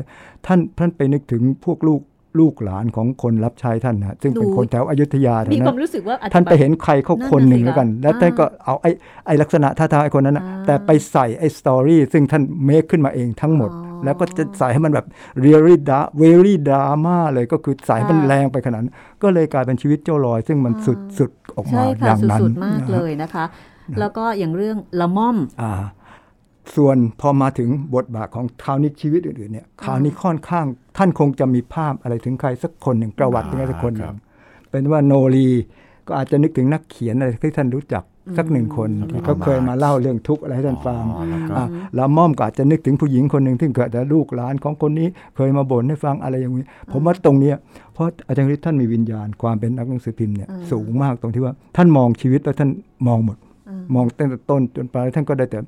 [0.46, 2.00] ท่านท่านไปนึกถึงพวกลูก
[2.38, 8.90] ลูกหลานของคนรับใช้ท่านนะซึ่งเป็นดูคนแถวอยุธยาแถวมีนั้ความนรู้สึกว่าอธิบยท่านไปเห็นใครเขานั่นน่ะคนหนึ่งสิแล้วกันคะแล้วท่านก็เอาไอ้
[9.26, 15.06] ไอ้ลักษณะท่าทางไอ้คนนั้นนะอ่าแต่ไปใส่ไอ้สตอรี่ซึ่งท่านเมคขึ้นมาเองทั้งหมดอ๋อแล้วก็จะใส่ให้มันแบบ
[15.44, 23.44] really da very drama เลยก็คือใส่ให้มันค่ะแรงไปขนาดนั้นก็เลยกลายเป็นชีวิตเจ้าลอย ซึ่งมันสุดสุดออกมาใช่อค่ะย่างนั้นสุดๆมากนะเลฮะยนะคะ
[24.00, 25.70] แล้วก็อย่างเรื่องละม่อมอ่า
[26.76, 30.66] ส่วนพอมาถึงบทบาทของคราวนี้ชีวิตอื่นๆเนี่ยคราวนี้ค่อนข้าง
[30.98, 34.18] ท่านคงจะมีภาพอะไรถึงใครสักคนหนึ่งประวัติถึงใครสักคนหนึ่ครังบ
[34.70, 35.48] เป็นว่าโนรี
[36.06, 38.04] ก็อาจจะนึกถึงนักเขียนอะไรที่ท่านรู้จัก
[38.38, 47.56] สักหนึ่งคนที่เขาเคยมาเล่าเรื่องทุกข์อะไรให้ท่านฟังอ๋อแล้วก็อะแล้วม่อมก็อาจจะนึกถึงผู้หญิงคนหนึ่งที่เกิดจากลูกหลานของคนนี้เคยมาบ่นให้ฟังอะไรอย่างนี้ ผมว่าตรงเนี้ย
[47.92, 52.70] เพราะอาจารย์ฤทธิ์ท่านมีวิญญาณความเป็นนักหนังสือพิมพ์เนี่ยสูงมากตรงที่ว่าท่านมองชีวิตแล้วท่าน
[53.06, 53.36] มองหมด
[53.94, 55.58] มองตั้งแต่ต้นจนปลายท่านก็ได้แต่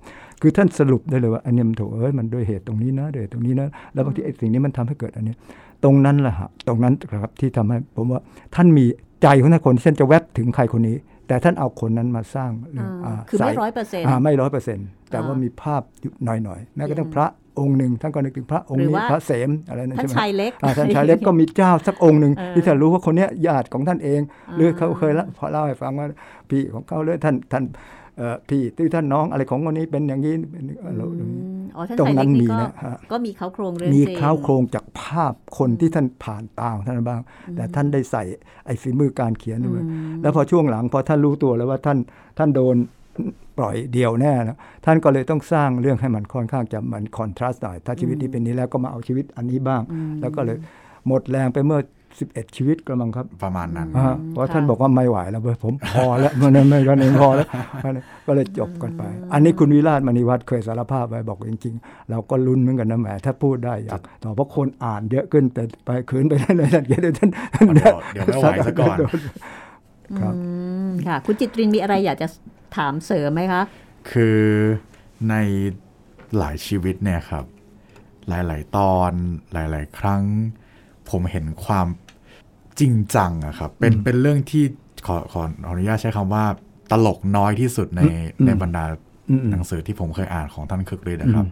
[0.41, 5.37] คือท่านสรุปได้เลยว่าอันเนี้ยมันถูกเอ้ยมันด้วยเหตุตรงนี้นะด้วยเหตุตรงนี้นะแล้วบางทีไอ้สิ่งนี้มันทำให้เกิดอันเนี้ย
[5.85, 8.21] ตรงนั้นแหละฮะตรงนั้นครับที่ทำให้ผมว่า
[8.55, 8.85] ท่านมี
[9.23, 10.97] ใจของท่านคนที่ท่านจะแวบถึงใครคนนี้
[11.31, 17.27] แต่ท่านเอาคนนั้นมาสร้างเรื่องอ่าาคือไม่ใส่ร้อยเปอร์เซ็นต์อ่าไม่ร้อยเปอร์เซ็นต์แต่อ่าว่ามีภาพอยู่หน่อยๆแม้กระทั่งพระ
[17.59, 24.21] องค์หนึ่งท่านก็นึกถึงพระองค์หรือนี้ว่าพระเสมอะไรนั่นท่านใช่ไหมชายเล็กอ่าท่านชายเล็กก็มีเจ้าสักองค์หนึ่งเออที่ท่านรู้ว่าคนเนี้ยญาติของท่านเอง
[24.57, 26.07] หรือเขาเคยละพอเล่าให้ฟังว่า
[26.51, 27.65] พี่ของเขาเลยท่านท่าน
[28.19, 31.25] เอ่อพี่ที่ท่านน้องอะไรของคนนี้เป็นอย่างนี้เป็นอะไรอื
[31.61, 37.21] มอ๋อท่านตรงชายนั้เล็นกมีนี่ก็นะฮะก็มีเขาโครงเรื่องมีจริงข้าวโครงจากภาพคนที่ท่านผ่านตาของท่านบ้าง
[37.57, 38.23] แต่ท่านได้ใส่
[38.67, 39.85] ไอ้ฝีมือการเขียนด้วย
[40.23, 41.99] แล้วพอช่วงหลังพอท่านรู้ตัวแล้วว่าท่าน
[42.39, 42.77] ท่านโดน
[43.59, 49.83] ปล่อยเดียวแน่นะท่านก็เลยต้องสร้างเรื่องให้มันค่อนข้างจะเหมือนคอนทราสต์หน่อย ถ้าชีวิตนี้เป็นนี้แล้วก็มาเอาชีวิตอันนี้บ้าง
[50.21, 50.57] แล้วก็เลย
[51.07, 51.81] หมดแรงไปเมื่อ
[52.18, 57.47] 11 ชีวิตกระมังครับ ประมาณนั้นอ่าเพราะท่านบอกว่าไม่ไหวแล้วเว้ยผมพอแล้วมันไม่กันเองพอแล้ว
[58.27, 59.03] ก็เลยจบกันไป
[59.33, 68.97] อันนี้คุณวิราชมณีวัฒน์เคยสารภาพไว้บอกจริง ๆ เราก็ลุ้นเหมือนกันนะแหมถ้าพูดได้อยากต่อเพราะคนอ่านเยอะขึ้นแต่ไปขืนไปได้เลยท่านเขียนท่านท่านเดี๋ยวเดี๋ยวไม่ไหวซะก่อน
[70.21, 70.51] ครับอื
[70.89, 72.29] มค่ะคุณจิตรินมีอะไรอยากจะ
[72.77, 73.62] ถามเสริมไหมคะ
[74.11, 74.41] คือ
[75.31, 75.35] ใน
[76.39, 77.45] หลายชีวิตเนี่ยครับ
[78.29, 79.12] หลาย ๆ ตอน
[79.53, 80.23] หลาย ๆ ครั้ง
[81.11, 81.87] ผมเห็นความ
[82.81, 84.64] จริงจังอะครับเป็นเป็นเรื่องที่
[85.07, 86.45] ขอขอขออนุญาตใช้คำว่า
[86.91, 88.85] ตลกน้อยที่สุดในอืมในบรรดา
[89.31, 91.47] อืมหนังสือที่ผมเคยอ่านของท่านคึกฤทธิ์นะครับ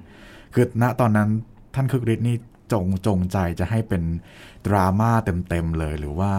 [0.55, 1.29] คือณตอนนั้น
[1.75, 2.37] ท่านคึกฤทธิ์นี่
[2.73, 4.03] จงจงใจจะให้เป็น
[4.66, 5.11] ดราม่า
[5.49, 6.31] เต็ม ๆ เลยหรือว่า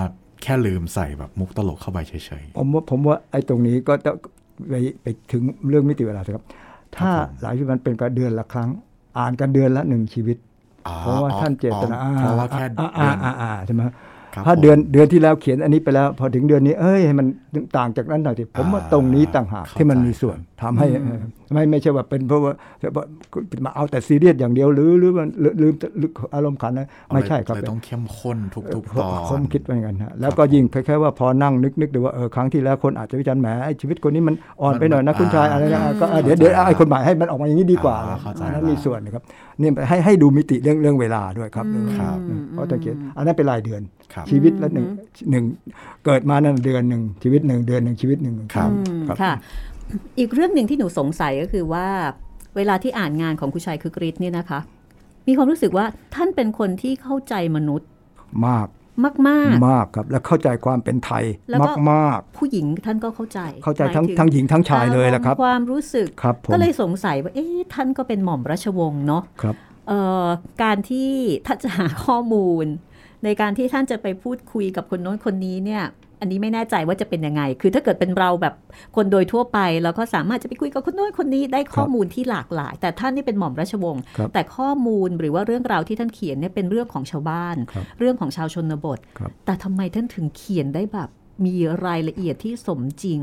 [0.42, 4.12] แค่ลืมใส่แบบมุกตลกเข้าไปเฉยผมว่าผมว่าไอ้ตรงนี้ก็จะ
[4.70, 6.46] ไปไปถึงเรื่องมิติเวลาสิครับ
[6.96, 8.70] ถ้าผมหลายชีวิตมันเป็นการเดือนละครั้ง
[9.18, 13.94] อ่านกันเดือนละหนึ่งชีวิตๆอ๋อเพราะว่าท่านเจตนาอ๋อเพราะว่าแค่อ่าเดือ่าอนอ่าอ่าใช่ไหมครับ
[14.46, 17.28] ถ้าผมเดือนเดือนที่แล้วเขียนอันนี้ไปแล้ว พอถึงเดือนนี้เอ้ยให้มัน
[17.78, 21.20] ต่างจากนั้นหน่อยสิผมว่าอ่าตรงนี้ต่างหากเข้าที่มันใจมีส่วนทำให้เออ
[21.54, 22.54] ไม่ไม่ใช่ว่าเป็นเพราะว่า
[23.66, 39.24] มาเอาแต่ซีเรียสอย่างเดียวหรือหรือมันลืมลืมลืมอารมณ์ขันนะไม่ใช่ครับเลยต้องเข้มข้นทุกๆตอนผมคิดว่าอย่างนั้นฮะแล้วก็ยิ่งคล้ายๆว่าพอนั่งนึกนึกดูว่าเออครั้งที่แล้วคนอาจจะวิจารณ์แหมไอ้ชีวิตคนนี้มันอ่อนไปหน่อยนะมันคุณชายอ่าอะไรนะอ่าก็อะเดี๋ยวเดี๋ยวไอ้คนใหม่ให้มันออกมาอย่างนี้ดีกว่าอ่าเข้าใจอันนั้นละมีส่วนนะครับ
[39.62, 41.66] นี่ให้ให้ดูมิติเรื่องเรื่องเวลาด้วยครับ
[41.98, 43.99] ครับอืมเพราะตะเกียบอันนั้นเป็นรายเดือนครับ
[44.32, 44.88] ชีวิตละหนึ่ง
[45.32, 45.44] หนึ่ง
[46.06, 49.34] เกิดมานั่นเดือนหนึ่งชีวิตหนึ่งเดือนหนึ่งชีวิตหนึ่งครับอืมค่ะ
[50.20, 51.88] อีกเรื่องหนึ่งที่หนูสงสัยก็คือว่า
[52.56, 54.60] เวลาที่อ่านงานของคุณชายคือกริชเนี่ยนะคะ
[55.28, 55.86] มีความรู้สึกว่า
[56.16, 57.88] ท่านเป็นคนที่เข้าใจมนุษย์
[58.48, 58.68] มาก
[59.06, 59.16] มาก
[59.70, 69.56] มากครับ และเข้าใจความเป็นไทยแล้วก็มากมากๆผู้หญิงท่านก็เข้าใจ เข้าใจทั้งมยถึทั้งหญิงทั้งชายเลยแหละครับอารมณ์ความรู้สึกครับผมก็เลยสงสัยว่าเอ๊ะท่านก็เป็นหม่อมราชวงศ์เนาะครับ
[69.88, 70.26] เอ่อ
[70.64, 71.12] การที่
[71.46, 72.66] ท่านจะหาข้อมูล
[73.24, 75.84] ในการที่ท่านจะไปพูดคุยกับคนโน้นคนนี้เนี่ย
[76.22, 78.54] อันนี้ไม่แน่ใจว่าจะเป็นยังไง คือถ้าเกิดเป็นเราแบบ
[78.96, 91.10] คนโดยทั่วไป เราก็สามารถจะไปคุยกับคนโน้นคนนี้ได้ข้อมูลที่หลากหลาย แต่ท่านนี่เป็นหม่อมราชวงศ์ครับแต่ข้อมูลหรือว่าเรื่องราวที่ท่านเขียนเนี่ยเป็นเรื่องของชาวบ้านครับเรื่องของชาวชนบทครับแต่ทำไมท่านถึงเขียนได้แบบ
[91.46, 91.54] มี
[91.86, 93.20] รายละเอียดที่สมจริง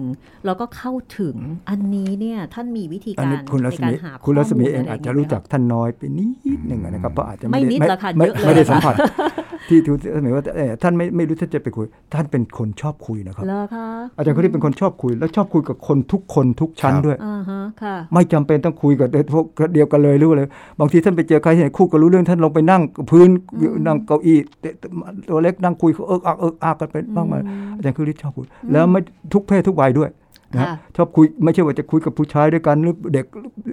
[0.47, 1.37] แล้วก็เข้าถึง
[1.71, 6.25] อันนี้เนี่ยท่านมีวิธีอันการนี้คุณรัในศการมีหาคุณรัศมีข้ลเองไรอาจจะย่รู้ไหมจักท่านน้อยไปนิ
[6.59, 8.95] ดหนึ่งนะครับเพราะอาจจะไม่ด้นิดหรอกค่ะไม่เยอะเลยไม่ได้ค่ะสัมผัส
[9.69, 13.87] ที่ทุกรัศมีว่าเอ่อท่านไม่ไม่รู้ท่านจะไปคุย ท่านเป็นคนชอบคุยนะครับเหรอคะ
[14.17, 19.45] อาจารย์คนนี้เป็นคนชอบคุย แล้วชอบคุยกับคนทุกคนทุกชั้นครับด้วยอ่าฮะค่ะไม่จำเป็นต้องคุยกับพวก
[19.75, 20.49] เดียวกันเลยรู้เลย
[20.81, 23.29] บางทีท่านไปเจอใครที่ไหนคู่ก็รู้เรื่องท่านลงไปนั่งพื้น
[23.87, 24.39] นั่งเก้าอี้
[25.29, 27.35] ตัวเล็กนั่งคุยเอิกอักเอิกอักกันไปบ้างไหม
[27.77, 29.01] อาจารย์คือฤทธิ์ชอบคุย แล้วไม่
[29.33, 30.11] ทุกเพศทุกวัยด้วย
[30.55, 33.27] นะค่ะชอบคุยไม่ใช่ว่าจะคุยกับผู้ชายด้วยกันหรือเด็ก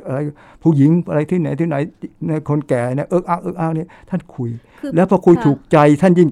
[0.08, 0.20] อะไร
[0.64, 1.76] ผู้หญิงอะไรที่ไหนที่ไหน
[2.28, 6.30] ในคนแก่เนี่ยเอิกอักเอิกอักเนี่ยท่านคุยคือแล้วพอคุยค่ะถูกใจท่านยิ่ง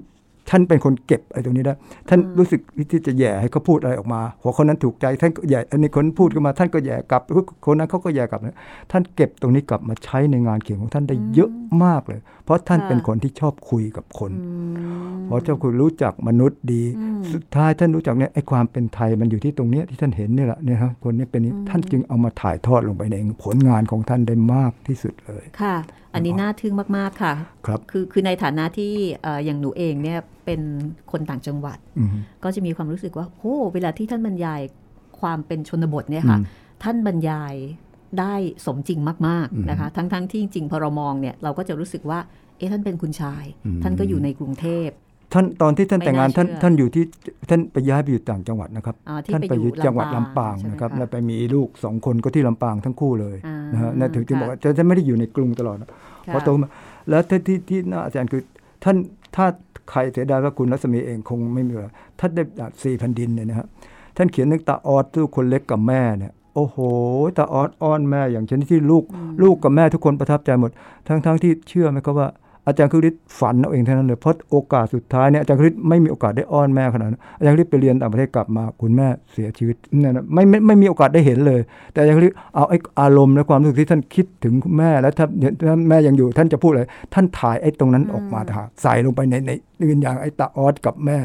[0.49, 1.73] ท่านเป็นคนเก็บไอ้ตรงนี้ได้
[2.09, 2.59] ท่านอืมรู้สึก
[2.91, 7.21] ที่จะแย่ให้เขาพูดอะไรออกมา หัวคนนั้นถูกใจ ท่านก็แย่อันนี้คนพูดขึ้นมา ท่านก็แย่กลับ
[7.65, 8.57] คนนั้นเขาก็แย่กลับนะ
[8.91, 11.51] ท่านเก็บตรงนี้กลับมาใช้ในงานเขียนของท่านได้เยอะ
[11.83, 14.51] มากเลย เพราะท่านเป็นคนที่ชอบคุยกับคนอื
[15.13, 25.75] มพอเจ้าคุณรู้จักมนุษย์ดีอืมสุดท้ายท่านรู้จักเนี่ยไอ้ความเป็นไทยมันอยู่ที่ตรงเนี้ยที่ท่านเห็นนี่แหละเนี่ยครับคนนี้เป็นนี้ท่านจึงเอามาถ่ายทอดลงไปในผลงานของท่านได้มากที่สุดเลยค่ะ
[26.13, 27.33] อันนี้น่าทึ่งมาก ๆ ค่ะ
[27.65, 30.61] ครับ คือคือในฐานะที่เอ่ออย่างหนูเองเนี่ยเป็น
[31.11, 32.09] คนต่างจังหวัดอืม
[32.43, 34.61] ก็จะมีความรู้สึกว่าโอ้เวลาที่ท่านบรรยาย
[35.19, 36.45] ความเป็นชนบทเนี่ยค่ะอืม
[36.83, 37.55] ท่านบรรยาย
[38.19, 38.33] ได้
[38.65, 42.19] สมจริงมากอืมๆนะคะ ทั้งๆทที่จริงๆพอเรามองเนี่ยเราก็จะรู้สึกว่า
[42.57, 44.89] เอ๊ะท่านเป็นคุณชายอืมท่านก็อยู่ในกรุงเทพ
[45.33, 47.03] ท่านตอนที่ท่านไม่แต่งงานน่าท่านเชื่อท่านอยู่ที่
[47.49, 56.67] ท่านไปย้ายไปอยู่ต่างจังหวัดนะครับอ่าที่ท่านไปไปออยู่ยู่จังหวัดลำปางใช่ไหมนะครับคะแล้วไปมีลูกสองคนก็ที่ลำปางทั้งคู่เลยอ่านนะฮะนั่นถึงที่ค่ะบอกว่าจะไม่ได้อยู่ในกรุงตลอดนะค่ะพอโตมา
[57.09, 58.41] แล้วที่ที่ที่น่าอาจารย์คือ
[58.83, 58.95] ท่าน
[59.35, 59.45] ถ้า
[59.89, 62.43] ใครเสียดายว่าคุณรัศมีเองคงไม่มีเวลาท่านได้
[62.83, 63.67] สี่แผ่นดินเนี่ยนะครับ
[64.17, 66.77] ท่านเขียนนึกตาออดตู้คนเล็กกับแม่เนี่ยโอ้โห
[67.37, 69.03] ตาออดอ้อนแม่อย่างชนิดที่ลูก
[69.43, 70.71] ลูกกับแม่ทุกคนประทับใจหมด
[71.07, 72.27] ทั้งทั้งที่เชื่อไหมครับว่า
[72.67, 85.25] อาจารย์คริสฝันเอาเองเท่านั้นเลยเพราะโอกาสสุดท้ายเนี่ยอาจารย์คริสไม่มีโอกาสได้อ้อนแม่ขนาดนั้นอาจารย์คริสไปเรียนต่างประเทศกลับมาคุณแม่เสียชีวิตเนี่ยนะไม่ไม่ไม่มีโอกาสได้เห็นเลย แต่อาจารย์คริสเอาไอ้อารมณ์และความรู้สึกที่ท่านคิดถึงคุณแม่แล้วถ้า
[85.89, 86.83] แม่ยังอยู่ท่านจะพูดอะไร
[87.13, 88.39] ท่านถ่ายไอ้ตรงนั้นออกมา
[88.81, 91.19] ใส่ลงไปในในในอย่าณไอ้ตาออสกับแม่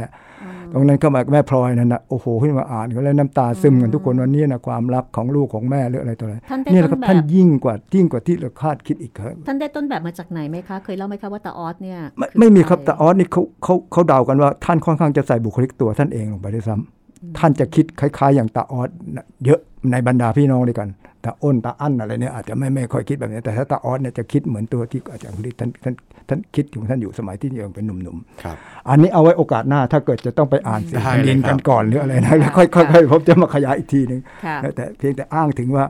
[0.73, 19.61] ตรงนั้นเข้ามากับแม่พลอยนั่นนะโอ้โหขึ้นมาอ่านก็แล้วน้ำตาซึมกันทุกคนวันนี้นะความรักของลูกของแม่หรืออะไรต่ออะไรท่านได้นี่แหละคต้รับนแบท่านบยิ่งกว่ายิ่งกว่าที่เราคาดคิดอีกครับท่านได้ต้นแบบมาจากไหนไหมคะ เคยเล่าไหมคะว่าตาออสเนี่ยไม่คือไม่มีครับใแต่ออสนี่เขาเขาเขาเดากันว่าท่านค่อนข้างจะใส่บุคลิกตัวท่านเองลงไปด้วยซ้ำท่านจะคิดคล้าย ๆ อย่างตาออสน่ะเยอะ
[19.93, 20.89] ในบรรดาพี่น้องด้วยกัน
[21.25, 25.95] ตาอ้นตาอั้นอะไรเนี่ยอาจจะไม่ไม่ค่อยคิดแบบนี้แต่ถ้าตาออสเนี่ยจะคิดเหมือนตัวที่อาจารย์คุริท่านท่าน
[26.29, 35.85] ท่านคิดอยู่ท่านอยู่สมัยที่ยังเป็นหนุ่มครับๆอันนี้เอาไว้โอกาสหน้าถ้าเกิดจะต้องไปอ่านสิ่งได้แผ่นดินเลยครับกันก่อนหรืออะไรนะแล้วค่อยค่อยค่อยผมจะมาขยายอีกทีหนึ่งค่ะแต่เพียงแต่อ้างถึงว่า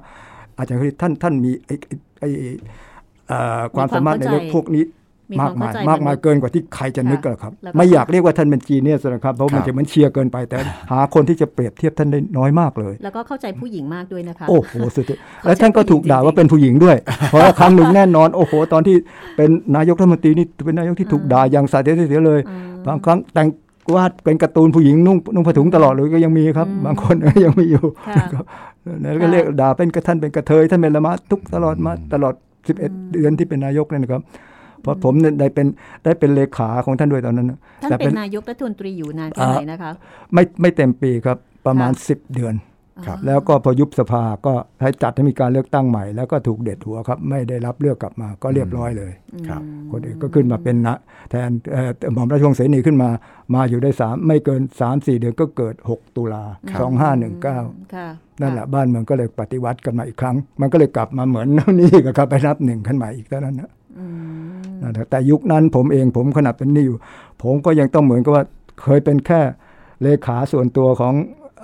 [0.58, 1.74] อาจารย์คุริท่านท่านมีไอ้
[2.18, 2.50] ไอ้ไอ้
[3.28, 4.84] เอ่อความสามารถในเรื่องพวกนี้
[5.30, 10.58] มีมาคกวามมายเข้าใจมากมายนุษย์เกินกว่าที่ใครจะนึกค่ะกันหรอกครับแล้วก็ไม่อยากเรียกว่าท่านเป็นจีเนียสนะครับ เพราะมันครับจะเหมันเชียร์เกินไปแต่
[10.90, 16.96] หาคนที่จะเปรียบเทียบท่านได้น้อยมากเลย แล้วก็เข้าใจผู้หญิงมากด้วยนะคะ โอ้โหสุดยอดแล้วท่านก็ถูกด่าว่าเป็นผู้หญิงด้วย
[17.30, 18.96] เพราะว่าครั้งหนึ่งแน่นอนโอ้โห ตอนที่
[19.36, 23.48] เป็นนายกรัฐมนตรีนี่เป็นนายกที่ถูกด่าอย่างสาเสียเลยอืมบางครั้งแต่ง
[23.96, 27.14] วาดเป็นการ์ตูนผู้หญิงนุ่งนุ่งผ้าถุงตลอดเลยก็ยังมีครับอืมบางคน
[27.44, 28.44] ยังมีอยู่ค่ะนะครับ
[29.00, 32.34] แล้วก็เรียกด่าเป็นกระท่านเป็นกระเทยท่านเป็นละมะทุกตลอดมาตลอด
[32.74, 34.22] 11 เดือนที่เป็นนายกเนี่ยนะครับ
[34.80, 35.66] เพราะผมเนี่ยได้เป็น
[36.04, 39.92] ได้เป็นเลขาของท่านด้วยตอนนั้นนะท่านแต่เป็นนายกรัฐมนตรีอยู่นานแค่ไหนนะคะ
[40.34, 42.56] ไม่ไม่เต็มปีครับประมาณค่ะ10 เดือน
[43.06, 49.12] ครับแล้วก็พอยุบสภาก็ให้จัดให้มีการเลือกตั้งใหม่ แล้วก็ถูกเด็ดหัวครับ ไม่ได้รับเลือกกลับมาก็เรียบร้อยเลย
[49.48, 49.62] ครับ
[49.92, 50.94] คนอื่นก็ขึ้นมาเป็นนะ
[51.30, 53.10] แทนเอ่อหม่อมราชวงศ์เสนีขึ้นมา
[53.54, 56.90] มาอยู่ได้สามไม่เกิน 3 4 เดือนก็เกิด 6 ตุลาครับ
[57.42, 58.08] 2519ค่ะ
[58.40, 61.46] นั่นแหละบ้านเมืองก็เลยปฏิวัติกันมาอีกครั้ง มันก็เลยกลับมาเหมือน
[61.78, 63.75] นี่ก็ครับไปนับหนึ่งขึ้นมาอีกเท่านั้นนะอืมนั่น
[64.80, 66.96] แหละแต่ยุคนั้นผมเองผมขนาดเป็นนี่อยู่
[67.42, 68.44] ผมก็ยังต้องเหมือนกับว่า
[68.82, 69.40] เคยเป็นแค่
[70.02, 71.14] เลขาส่วนตัวของ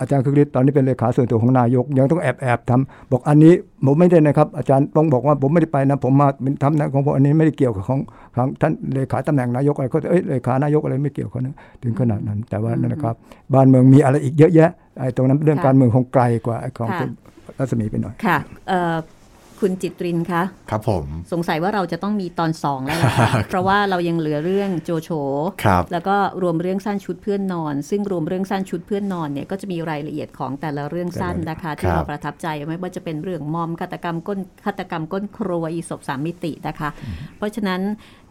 [0.01, 3.53] อาจารย์คึกฤทธิ์ตอนนี้เป็นเลขาส่วนตัวของนายก ยังต้องแอบแอบทำบอกอันนี้
[3.87, 8.01] ผมไม่ได้นะครับ อาจารย์ต้องบอกว่าผมไม่ได้ไปนะ ผมมาเป็นทำนะของผมอันนี้ไม่ได้เกี่ยวกับของ
[8.37, 13.15] ของท่านเลขาตำแหน่งนายกอะไรก็เอ้ยเลขานายกอะไรไม่เกี่ยวเขานะถึงขนาดนั้น แต่ว่านั่นนะครับ
[13.55, 17.11] บ้านเมืองมีอะไรอีกเยอะแยะไอ้ตรงนั้นเรื่องการเมืองคงไกลกว่าไอ้ของคุณ
[17.59, 18.97] รัศมีไปหน่อยค่ะเอ่อ
[19.63, 25.11] คุณจิตรินคะครับผมสงสัยว่าเราจะต้องมีตอนสองแล้วล่ะค่ะเพราะว่าเรายังเหลือเรื่องโจโฉ
[25.65, 36.89] ครับแล้วก็รวมเรื่องสั้นชุดเพื่อนนอน ซึ่งรวมเรื่องสั้นชุดเพื่อนนอนเนี่ยก็จะมีรายละเอียดของแต่ละเรื่องสั้นนะคะ ที่ครับเราประทับใจไม่ว่าจะเป็นเรื่องมอมฆาตกรรมก้นฆาตกรรมก้นครัวอีศพสามมิตินะคะ
[37.37, 37.81] เพราะฉะนั้น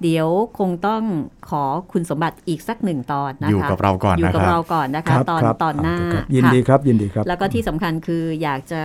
[0.02, 0.28] เดี๋ยว
[0.60, 1.04] คงต้อง
[1.50, 8.84] ขอคุณสมบัติอีกสักหนึ่งตอนนะคะอยู่กับเราก่อนอยู่นะกับครัเราบก่อนนะคคะรับตอนครับตอนหน้าครับยินค่ะดีครับยินดีครับ แล้วก็ที่สำคัญคืออยากจะ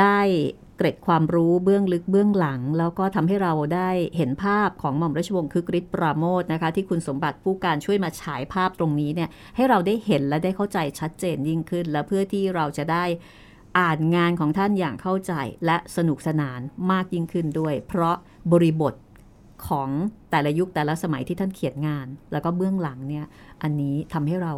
[0.00, 0.18] ได้
[0.76, 13.04] เกร็ดความรู้เบื้องลึกเบื้องหลัง แล้วก็ทำให้เราได้เห็นภาพของหม่อมราชวงศ์คึกฤทธิ์ปราโมทนะคะ ที่คุณสมบัติผู้การช่วยมาฉายภาพตรงนี้เนี่ยให้เราได้เห็นและได้เข้าใจชัดเจนยิ่งขึ้น และเพื่อที่เราจะได้
[13.78, 15.32] อ่านงานของท่านอย่างเข้าใจ
[15.66, 16.60] และสนุกสนาน
[16.90, 18.16] มากยิ่งขึ้นด้วย เพราะ
[18.52, 18.94] บริบท
[19.68, 19.88] ของ
[20.30, 23.26] แต่ละยุคแต่ละสมัยที่ท่านเขียนงาน แล้วก็เบื้องหลังเนี่ย
[23.62, 24.54] อันนี้ทำให้เรา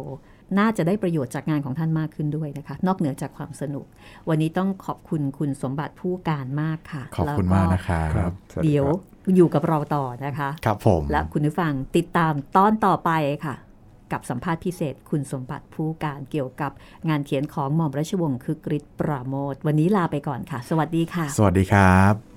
[0.59, 3.85] น่าจะได้ประโยชน์จากงานของท่านมากขึ้นด้วยนะคะ นอกเหนือจากความสนุก
[4.29, 8.31] วันนี้ต้องขอบคุณคุณสมบัติผู้การมากค่ะ ขอบคุณมากนะคะครับ
[8.63, 8.85] เดี๋ยว
[9.35, 13.11] อยู่กับเราต่อนะคะ ครับผม และคุณผู้ฟังติดตามตอนต่อไป
[13.45, 13.55] ค่ะ
[14.11, 16.71] กับสัมภาษณ์พิเศษ คุณสมบัติผู้การเกี่ยวกับ
[17.09, 22.36] งานเขียนของหม่อมราชวงศ์คึกฤทธิ์ปราโมทวันนี้ลาไปก่อนค่ะ สวัสดีค่ะ สวัสดีครับ